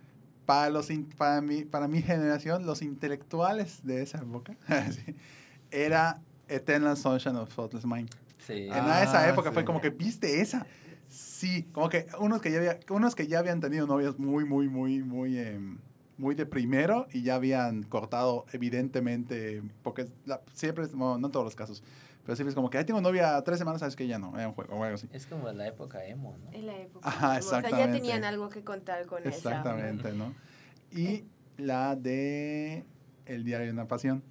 [0.47, 4.55] para, los, in- para, mi, para mi generación, los intelectuales de esa época,
[4.93, 5.15] sí,
[5.71, 8.11] era Eternal Sunshine of Spotless Mind.
[8.39, 8.69] Sí.
[8.69, 10.67] En Ah, esa época fue como que, ¿viste esa?
[11.09, 14.69] Sí, como que unos que ya, había, unos que ya habían tenido novias muy, muy,
[14.69, 15.79] muy, muy, em,
[16.19, 21.33] muy de primero y ya habían cortado evidentemente, porque la- siempre, es- bueno, no en
[21.33, 21.83] todos los casos,
[22.25, 24.47] pero siempre es como que, ay, tengo novia tres semanas, sabes que ya no, era
[24.49, 25.09] un juego o algo así.
[25.13, 26.53] Es como la época emo, ¿no?
[26.53, 27.09] En la época.
[27.09, 27.99] Ajá, O sea, ya exactamente.
[27.99, 29.31] tenían algo que contar con esa.
[29.31, 30.35] Exactamente, ¿no?
[30.91, 31.25] Y
[31.57, 32.85] la de
[33.27, 34.23] El diario de una pasión.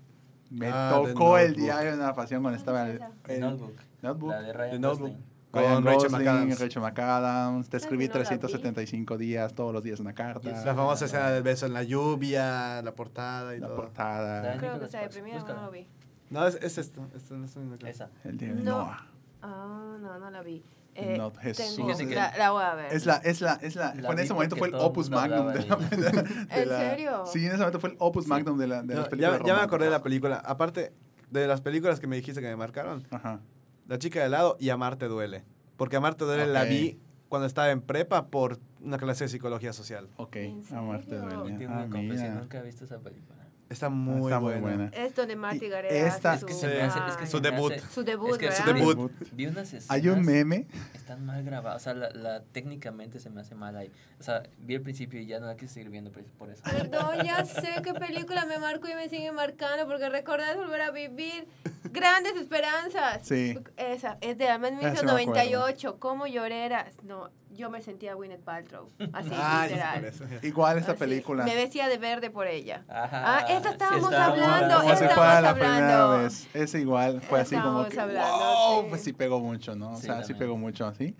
[0.49, 3.73] Me Ah, The tocó el diario de una pasión cuando estaba el, The el Notebook.
[4.01, 4.31] Notebook.
[4.31, 5.09] La de Ryan The Notebook.
[5.11, 5.30] Gosling.
[5.51, 6.59] Con Rachel Gosling, McAdams.
[6.59, 7.69] Rachel McAdams.
[7.69, 8.25] Te Ay, escribí no la vi.
[8.25, 10.49] 375 días, todos los días una carta.
[10.49, 13.75] La famosa escena del beso en la lluvia, la portada y La todo.
[13.75, 14.41] portada.
[14.41, 14.59] Dani.
[14.59, 15.87] Creo que Sparks, deprimida, no lo vi.
[16.29, 17.05] No, es, es esto.
[17.15, 17.89] esto no viendo acá.
[17.89, 18.09] Esa.
[18.23, 18.63] El de No.
[18.63, 19.05] Noah.
[19.41, 20.63] Ah, no, no la vi.
[20.93, 21.75] Eh, Not Jesús.
[21.97, 22.93] tengo- la, la voy a ver.
[22.93, 25.47] Es la, es la, es la, La fue en ese momento fue el opus magnum
[25.53, 27.23] de la, de la- ¿En serio?
[27.25, 29.41] Sí, en ese momento fue el opus magnum de, la, de No, las ya, películas
[29.45, 30.37] ya me acordé de la película.
[30.45, 30.91] Aparte
[31.29, 33.39] de las películas que me dijiste que me marcaron, Ajá.
[33.87, 35.43] La chica de helado y Amarte duele.
[35.77, 40.09] Porque Amarte duele la vi cuando estaba en prepa por una clase de psicología social.
[40.17, 40.35] Ok.
[40.37, 41.57] ¿En Amarte duele.
[41.57, 43.40] Tengo Ah, una confesión, nunca he visto esa película.
[43.71, 44.75] Está muy, Está muy buena.
[44.89, 44.91] buena.
[44.93, 47.29] Es donde Marty Gareda esta- hace Es que su, se me hace- es que Ay,
[47.29, 47.71] Su debut.
[47.71, 48.65] hace- su debut, es que ¿verdad?
[48.65, 49.11] su debut.
[49.31, 49.89] Vi unas escenas.
[49.89, 50.67] Hay un meme.
[50.93, 51.81] Están mal grabadas.
[51.81, 53.89] O sea, la, la- técnicamente se me hace mal ahí.
[54.19, 56.61] O sea, vi el principio y ya no la quise seguir viendo por, eso.
[56.63, 60.81] Perdón, ya sé qué película me marcó y me sigue marcando porque recordar es volver
[60.81, 61.47] a vivir
[61.91, 63.25] grandes esperanzas.
[63.25, 63.57] Sí.
[63.77, 65.97] Esa, es de la Ah, sí me 1998.
[65.99, 66.65] ¿Cómo lloré?
[66.65, 68.87] era- No, yo me sentía Gwyneth Paltrow.
[69.13, 70.05] Así, Ah, literal.
[70.05, 70.43] es.
[70.43, 71.43] Igual esta Así, película.
[71.43, 72.83] Me vestía de verde por ella.
[72.87, 73.37] Ajá.
[73.37, 76.47] Ah, esa sí estábamos estábamos hablando, Como estábamos fuera la primera vez.
[76.53, 77.21] Es igual.
[77.21, 77.99] Fue así como Estábamos que.
[77.99, 78.87] hablando, wow, sí.
[78.89, 79.91] Pues sí pegó mucho, ¿no?
[79.91, 80.39] O Sí, sea, sí también.
[80.39, 81.15] pegó mucho así.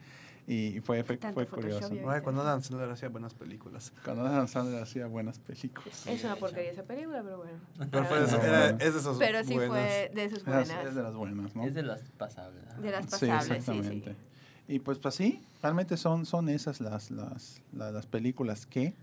[0.48, 1.90] Y fue, fue, fue curioso.
[2.10, 3.94] Ay, cuando Adam Sandler hacía buenas películas.
[4.04, 5.96] Cuando Adam Sandler hacía buenas películas.
[5.96, 7.60] Sí, Es una porquería esa película, pero bueno.
[7.92, 9.78] Pero fue de era- es de esos Pero sí buenos.
[9.78, 10.70] fue de sus Es, buenas.
[10.86, 11.64] es de las buenas, ¿no?
[11.64, 12.64] Es de las pasables.
[12.76, 12.82] ¿no?
[12.82, 14.16] De las Sí, pasables, sí, sí.
[14.72, 18.94] Y pues, pues sí, realmente son, son esas las, las, la- las películas que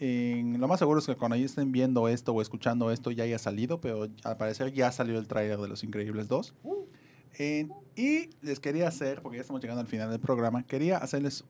[0.00, 3.24] en- lo más seguro es que cuando ya estén viendo esto o escuchando esto ya
[3.24, 6.54] haya salido, pero al parecer ya salió el tráiler de Los Increíbles 2.
[7.38, 11.44] En- y les quería hacer, porque ya estamos llegando al final del programa, quería hacerles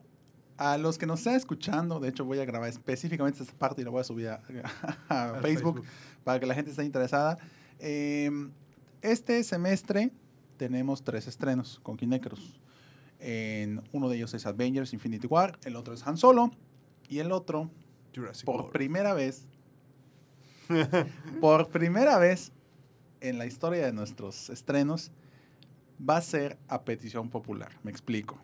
[0.56, 3.84] a los que nos están escuchando, de hecho voy a grabar específicamente esta parte y
[3.84, 4.40] la voy a subir a,
[5.08, 5.82] a Al Facebook,
[6.24, 7.36] para que la gente esté interesada.
[7.80, 8.30] Eh,
[9.02, 10.10] este semestre
[10.56, 12.60] tenemos tres estrenos con Kinecros.
[13.24, 16.50] En uno de ellos es Avengers Infinity War, el otro es Han Solo
[17.08, 17.70] y el otro,
[18.12, 18.72] Jurassic por World.
[18.72, 19.46] primera vez,
[21.40, 22.50] por primera vez
[23.20, 25.12] en la historia de nuestros estrenos,
[26.00, 27.70] va a ser a petición popular.
[27.84, 28.40] Me explico.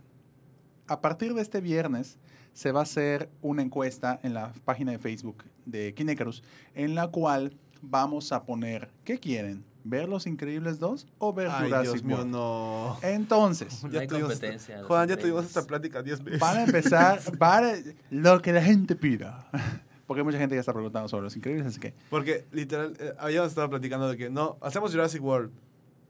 [0.87, 2.21] A partir de este viernes
[2.53, 6.45] se va a hacer una encuesta en la página de Facebook de Kinecarus
[6.77, 7.53] en la cual
[7.83, 9.65] vamos a poner, ¿qué quieren?
[9.85, 12.31] ¿Ver Los Increíbles 2 o ver Ay, Jurassic Dios mío, World?
[12.31, 12.99] no.
[13.03, 14.41] Entonces, No hay tuvimos
[14.87, 16.41] Juan, ya tuvimos esta plática 10 veces.
[16.41, 17.75] van a empezar para
[18.11, 19.49] lo que la gente pida.
[20.07, 23.51] Porque mucha gente ya está preguntando sobre Los Increíbles, así que Porque literal, eh, habíamos
[23.51, 25.51] estado platicando de que no, hacemos Jurassic World.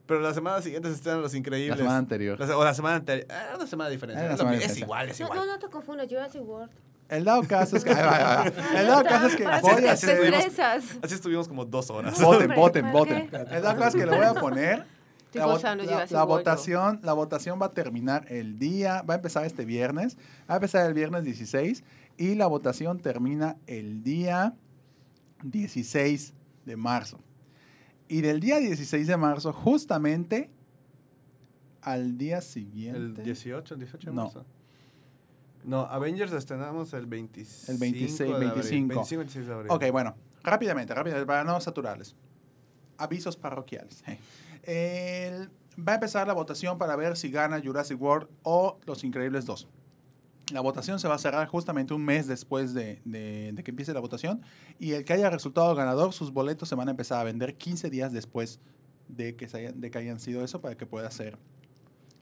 [0.07, 1.77] Pero la semana siguiente se estrenan Los la Increíbles.
[1.79, 2.39] semana anterior.
[2.41, 3.27] La se- o la semana anterior.
[3.31, 4.31] Ah, una semana de diferencia.
[4.31, 5.41] Ah, es, de es igual, es No, igual.
[5.41, 6.71] no, no te confundas, Jurassic World.
[7.09, 7.91] El dado caso es que...
[7.91, 8.81] ay, ay, ay.
[8.81, 10.35] El dado caso es que Para voy a así hacer...
[10.35, 11.43] estuvimos-.
[11.43, 12.21] Así como dos horas.
[12.21, 13.31] Voten, voten, ¿para voten.
[13.51, 14.99] El dado caso es que le voy a poner...
[15.35, 20.17] La, votación, la votación va a terminar el día, va a empezar este viernes,
[20.49, 21.85] va a empezar el viernes 16
[22.17, 24.55] y la votación termina el día
[25.43, 26.33] 16
[26.65, 27.19] de marzo.
[28.09, 30.51] Y del día 16 de marzo, justamente
[31.83, 34.39] al día El siguiente, 18, el 18 de marzo.
[34.39, 34.58] No,
[35.91, 37.73] Avengers estrenamos el 25.
[37.73, 38.49] El 26, de abril.
[38.51, 38.89] 25.
[38.95, 39.71] 25, 26 de abril.
[39.71, 42.15] Ok, bueno, rápidamente, rápidamente, para no saturarles.
[42.97, 44.03] Avisos parroquiales.
[44.63, 49.47] El- va a empezar la votación para ver si gana Jurassic World o Los Increíbles
[49.47, 49.69] 2.
[50.53, 53.93] La votación se va a cerrar justamente un mes después de, de- de que empiece
[53.93, 54.41] la votación
[54.79, 57.91] y el que haya resultado ganador, sus boletos se van a empezar a vender 15
[57.91, 58.59] días después
[59.09, 61.39] de que, se hayan, de que hayan sido eso para que pueda ser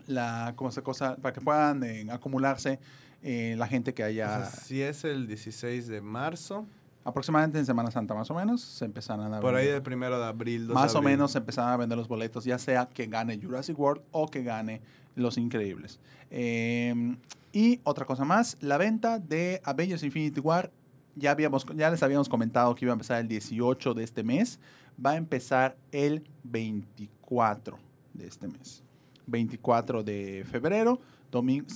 [0.07, 2.79] la ¿cómo se cosa para que puedan eh, acumularse
[3.23, 6.67] eh, la gente que O haya sea, si es el 16 de marzo,
[7.05, 9.75] aproximadamente en Semana Santa más o menos se empezarán a por ahí vender.
[9.75, 10.67] del primero de abril.
[10.67, 11.13] 2 de más o abril.
[11.13, 14.43] menos se empezaron a vender los boletos, ya sea que gane Jurassic World o que
[14.43, 14.81] gane
[15.15, 15.99] Los Increíbles.
[16.31, 17.17] Eh,
[17.53, 20.71] y otra cosa más, la venta de Avengers Infinity War,
[21.15, 24.61] ya, habíamos, ya les habíamos comentado que iba a empezar el 18 de este mes,
[25.05, 27.79] va a empezar el 24
[28.15, 28.83] de este mes.
[29.27, 31.01] 24 de febrero,
[31.31, 31.67] domingo,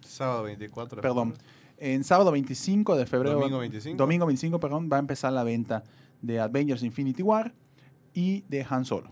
[0.00, 0.96] Sábado 24.
[0.96, 1.50] de perdón, febrero.
[1.78, 3.38] en sábado 25 de febrero.
[3.38, 3.96] Domingo 25.
[3.96, 5.82] Domingo 25, perdón, va a empezar la venta
[6.22, 7.52] de Avengers Infinity War
[8.14, 9.10] y de Han Solo.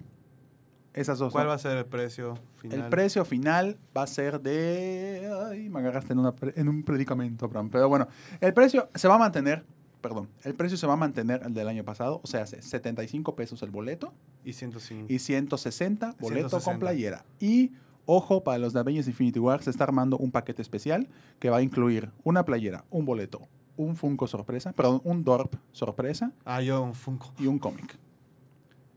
[0.95, 1.33] Esas dos.
[1.33, 1.51] ¿Cuál son.
[1.51, 2.79] va a ser el precio final?
[2.81, 5.29] El precio final va a ser de...
[5.51, 7.69] Ay, me agarraste en, una pre- en un predicamento, Abraham.
[7.69, 8.07] Pero bueno,
[8.41, 9.65] el precio se va a mantener,
[10.05, 13.35] perdón, el precio se va a mantener el del año pasado, o sea, hace 75
[13.35, 14.13] pesos el boleto
[14.45, 15.07] Y 105.
[15.09, 16.79] y 160 boleto con 160.
[16.79, 17.25] playera.
[17.41, 17.73] Y
[18.05, 21.57] ojo, para los de Avengers Infinity War se está armando un paquete especial que va
[21.57, 23.49] a incluir una playera, un boleto,
[23.79, 27.33] un Funko sorpresa, perdón, un Dorp sorpresa Ah, yo un Funko.
[27.39, 27.97] y un cómic.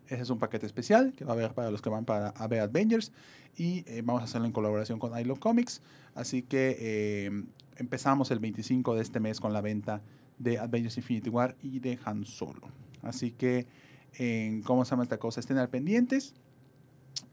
[0.08, 2.48] Ese es un paquete especial que va a haber para los que van para a
[2.48, 3.12] ver Avengers
[3.56, 5.82] y eh, vamos a hacerlo en colaboración con I Love Comics.
[6.16, 7.44] Así que eh,
[7.78, 10.02] empezamos el 25 de este mes con la venta
[10.38, 12.70] de Avengers Infinity War y de Han Solo.
[13.02, 13.68] Así que,
[14.14, 15.40] en ¿cómo se llama esta cosa?
[15.40, 16.34] Estén al pendientes.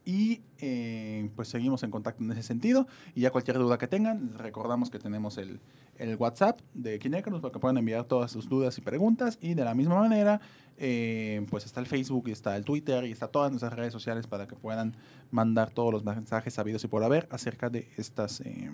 [0.06, 2.86] Y eh, pues seguimos en contacto en ese sentido.
[3.14, 5.60] Y ya cualquier duda que tengan, recordamos que tenemos el,
[5.96, 9.38] el WhatsApp de Kinecarus para que puedan enviar todas sus dudas y preguntas.
[9.40, 10.40] Y de la misma manera,
[10.76, 14.26] eh, pues está el Facebook y está el Twitter y está todas nuestras redes sociales
[14.26, 14.96] para que puedan
[15.30, 18.70] mandar todos los mensajes sabidos y por haber acerca de estas eh,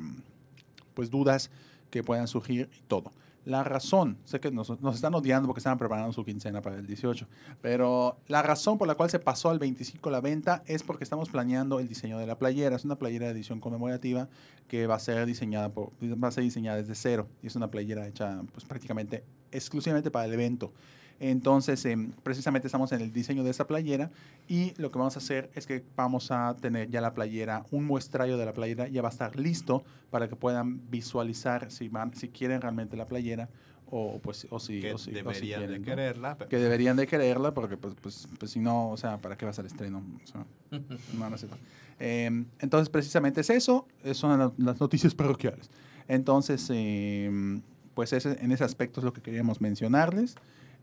[0.94, 1.50] pues dudas
[1.90, 3.12] que puedan surgir y todo.
[3.46, 7.26] La razón, sé que nos, están odiando porque estaban preparando su quincena para el 18,
[7.62, 11.30] pero la razón por la cual se pasó al 25 la venta es porque estamos
[11.30, 12.76] planeando el diseño de la playera.
[12.76, 14.28] Es una playera de edición conmemorativa
[14.68, 17.70] que va a ser diseñada por, va a ser diseñada desde cero y es una
[17.70, 20.72] playera hecha pues prácticamente exclusivamente para el evento.
[21.20, 24.10] Entonces, em, precisamente estamos en el diseño de esa playera
[24.48, 27.84] y lo que vamos a hacer es que vamos a tener ya la playera, un
[27.84, 32.14] muestrario de la playera ya va a estar listo para que puedan visualizar si van,
[32.16, 33.50] si quieren realmente la playera
[33.92, 36.38] o pues o si, que o si- o si deberían quieren, de quererla.
[36.38, 39.44] pero- que deberían de quererla porque pues, pues, pues si no, o sea, ¿para qué
[39.44, 40.02] vas al estreno?
[40.24, 40.46] O sea,
[41.18, 41.58] no, no cierto.
[41.98, 45.68] Eh, entonces, precisamente es eso, eh, son la- las noticias parroquiales.
[46.08, 47.60] Entonces, eh,
[47.94, 50.36] pues ese- en ese aspecto es lo que queríamos mencionarles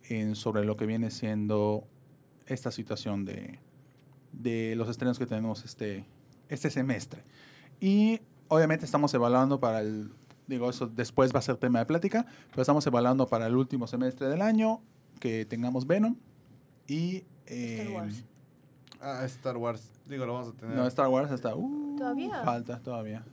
[0.03, 1.87] en- sobre lo que viene siendo
[2.45, 3.59] esta situación de,
[4.31, 6.05] de los estrenos que tenemos este,
[6.49, 7.23] este semestre.
[7.79, 10.11] Y obviamente estamos evaluando para el,
[10.47, 13.87] digo, eso después va a ser tema de plática, pero estamos evaluando para el último
[13.87, 14.81] semestre del año
[15.19, 16.15] que tengamos Venom
[16.87, 17.23] y...
[17.45, 18.23] Star eh, Wars.
[19.01, 19.91] Ah, Star Wars.
[20.05, 20.75] Digo, lo vamos a tener.
[20.75, 21.55] no, Star Wars hasta...
[21.55, 22.43] uh, ¿Todavía?
[22.43, 23.23] Falta todavía.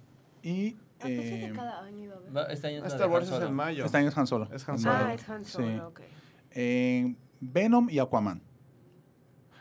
[0.42, 0.76] Y...
[1.00, 2.36] Ah, pensé que eh, cada año iba a haber.
[2.36, 3.46] Va- Este año Ah, Star Wars Han es Solo.
[3.48, 3.84] en mayo.
[3.84, 4.48] este año es Han Solo.
[4.52, 4.94] Es Han Solo.
[4.94, 5.52] Ah, es Han Sí.
[5.52, 6.00] Solo, ok.
[6.54, 8.42] Eh, Venom y Aquaman.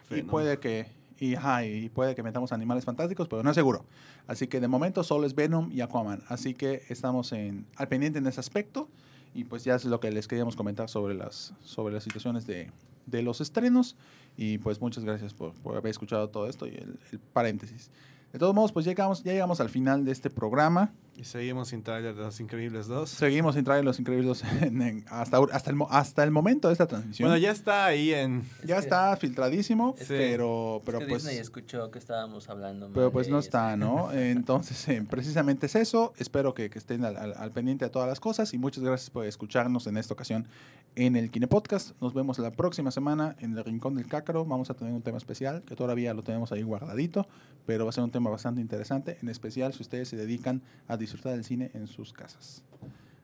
[0.09, 0.29] Y Venom.
[0.29, 0.87] puede que
[1.23, 3.85] y, ajá, y puede que metamos animales fantásticos, pero no es seguro.
[4.27, 6.21] Así que de momento solo es Venom y Aquaman.
[6.27, 8.89] Así que estamos en, al pendiente en ese aspecto.
[9.33, 12.71] Y pues ya es lo que les queríamos comentar sobre las, sobre las situaciones de,
[13.05, 13.95] de los estrenos.
[14.35, 17.89] Y pues muchas gracias por, por haber escuchado todo esto y el, el paréntesis.
[18.33, 20.91] De todos modos, pues llegamos, ya llegamos al final de este programa.
[21.15, 23.07] Y seguimos sin trailer de Los Increíbles 2.
[23.07, 26.87] Seguimos sin traer los increíbles en- en- hasta, hasta, el, hasta el momento de esta
[26.87, 27.29] transmisión.
[27.29, 28.41] Bueno, ya está ahí en...
[28.65, 30.05] ya Es que- está filtradísimo, Sí.
[30.07, 31.23] pero, Es pero que pues...
[31.23, 34.11] Disney escuchó que estábamos hablando Pero pues de no está, ¿no?
[34.13, 36.13] Entonces, eh, precisamente es eso.
[36.17, 39.11] Espero que, que estén al, al- al pendiente de todas las cosas y muchas gracias
[39.11, 40.47] por escucharnos en esta ocasión
[40.95, 41.91] en el Kine Podcast.
[42.01, 44.45] Nos vemos la próxima semana en el Rincón del Cácaro.
[44.45, 47.27] Vamos a tener un tema especial que todavía lo tenemos ahí guardadito,
[47.67, 50.97] pero va a ser un tema bastante interesante, en especial si ustedes se dedican a
[51.03, 52.63] disfrutar del cine en sus casas.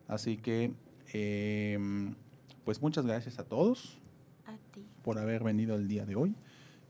[0.08, 0.74] Así que,
[1.14, 2.16] em,
[2.66, 4.00] pues muchas gracias a todos
[4.46, 4.86] A ti.
[5.04, 6.36] por haber venido el día de hoy.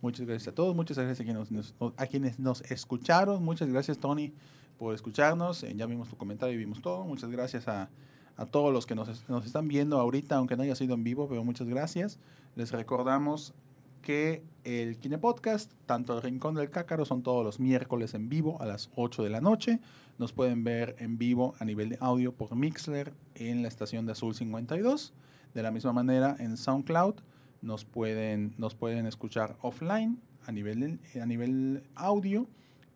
[0.02, 3.44] Muchas gracias a todos, muchas gracias a quienes nos, a quienes nos escucharon.
[3.44, 4.34] Muchas gracias, Tony,
[4.78, 5.64] por escucharnos.
[5.64, 7.04] Eh, ya vimos tu comentario y vimos todo.
[7.04, 7.90] Muchas gracias a,
[8.38, 11.28] a todos los que nos, nos están viendo ahorita, aunque no haya sido en vivo,
[11.28, 12.18] pero muchas gracias.
[12.56, 13.54] Les recordamos
[14.02, 18.62] que el Kine Podcast, tanto el Rincón del Cácaro, son todos los miércoles en vivo
[18.62, 19.80] a las 8 de la noche.
[20.18, 24.12] Nos pueden ver en vivo a nivel de audio por Mixler en la estación de
[24.14, 25.14] Azul 52.
[25.54, 27.16] De la misma manera en SoundCloud
[27.62, 32.48] nos pueden, nos pueden escuchar offline a nivel, a nivel audio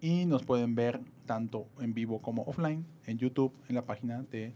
[0.02, 4.54] y nos pueden ver tanto en vivo como offline en YouTube, en la página de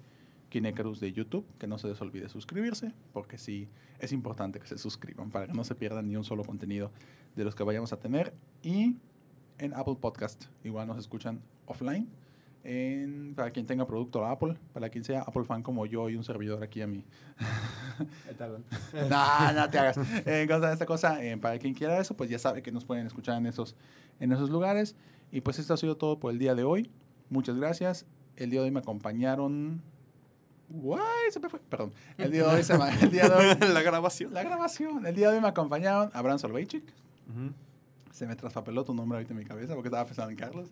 [0.49, 1.45] Kinecarus de YouTube.
[1.57, 3.67] Que no se les olvide suscribirse, porque sí
[3.99, 6.91] es importante que se suscriban para que no se pierdan ni un solo contenido
[7.35, 8.33] de los que vayamos a tener.
[8.63, 8.95] Y
[9.59, 12.07] en Apple Podcast, igual nos escuchan offline.
[12.63, 16.23] En- para quien tenga producto Apple, para quien sea Apple fan como yo y un
[16.23, 17.05] servidor aquí a mí.
[19.09, 19.97] no, no te hagas.
[19.97, 22.71] Eh, En cosa de esta cosa, eh, para quien quiera eso, pues ya sabe que
[22.71, 23.75] nos pueden escuchar en esos,
[24.19, 24.95] en esos lugares.
[25.31, 26.89] Y pues esto ha sido todo por el día de hoy.
[27.29, 28.05] Muchas gracias.
[28.35, 29.81] El día de hoy me acompañaron.
[30.69, 31.59] Guay, se me fue.
[31.61, 31.93] Perdón.
[32.17, 34.33] El día de hoy, se me- el día de hoy la grabación.
[34.33, 35.05] la grabación.
[35.05, 36.83] El día de hoy me acompañaron Abraham Solveichik.
[38.11, 40.71] Se me traspapeló tu nombre ahorita en mi cabeza porque estaba pensando en Carlos.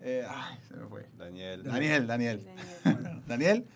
[0.00, 1.06] Eh, ay, se me fue.
[1.18, 1.62] Daniel.
[1.64, 2.46] Daniel, Daniel.
[2.84, 3.22] Daniel.
[3.26, 3.66] Daniel,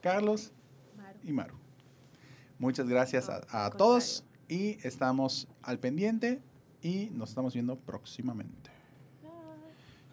[0.00, 0.52] Carlos
[0.96, 1.18] Maru.
[1.24, 1.54] y Maru.
[2.58, 6.40] Muchas gracias a, todos y estamos al pendiente
[6.82, 8.70] y nos estamos viendo próximamente.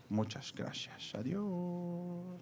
[0.10, 1.14] Muchas gracias.
[1.14, 2.42] Adiós.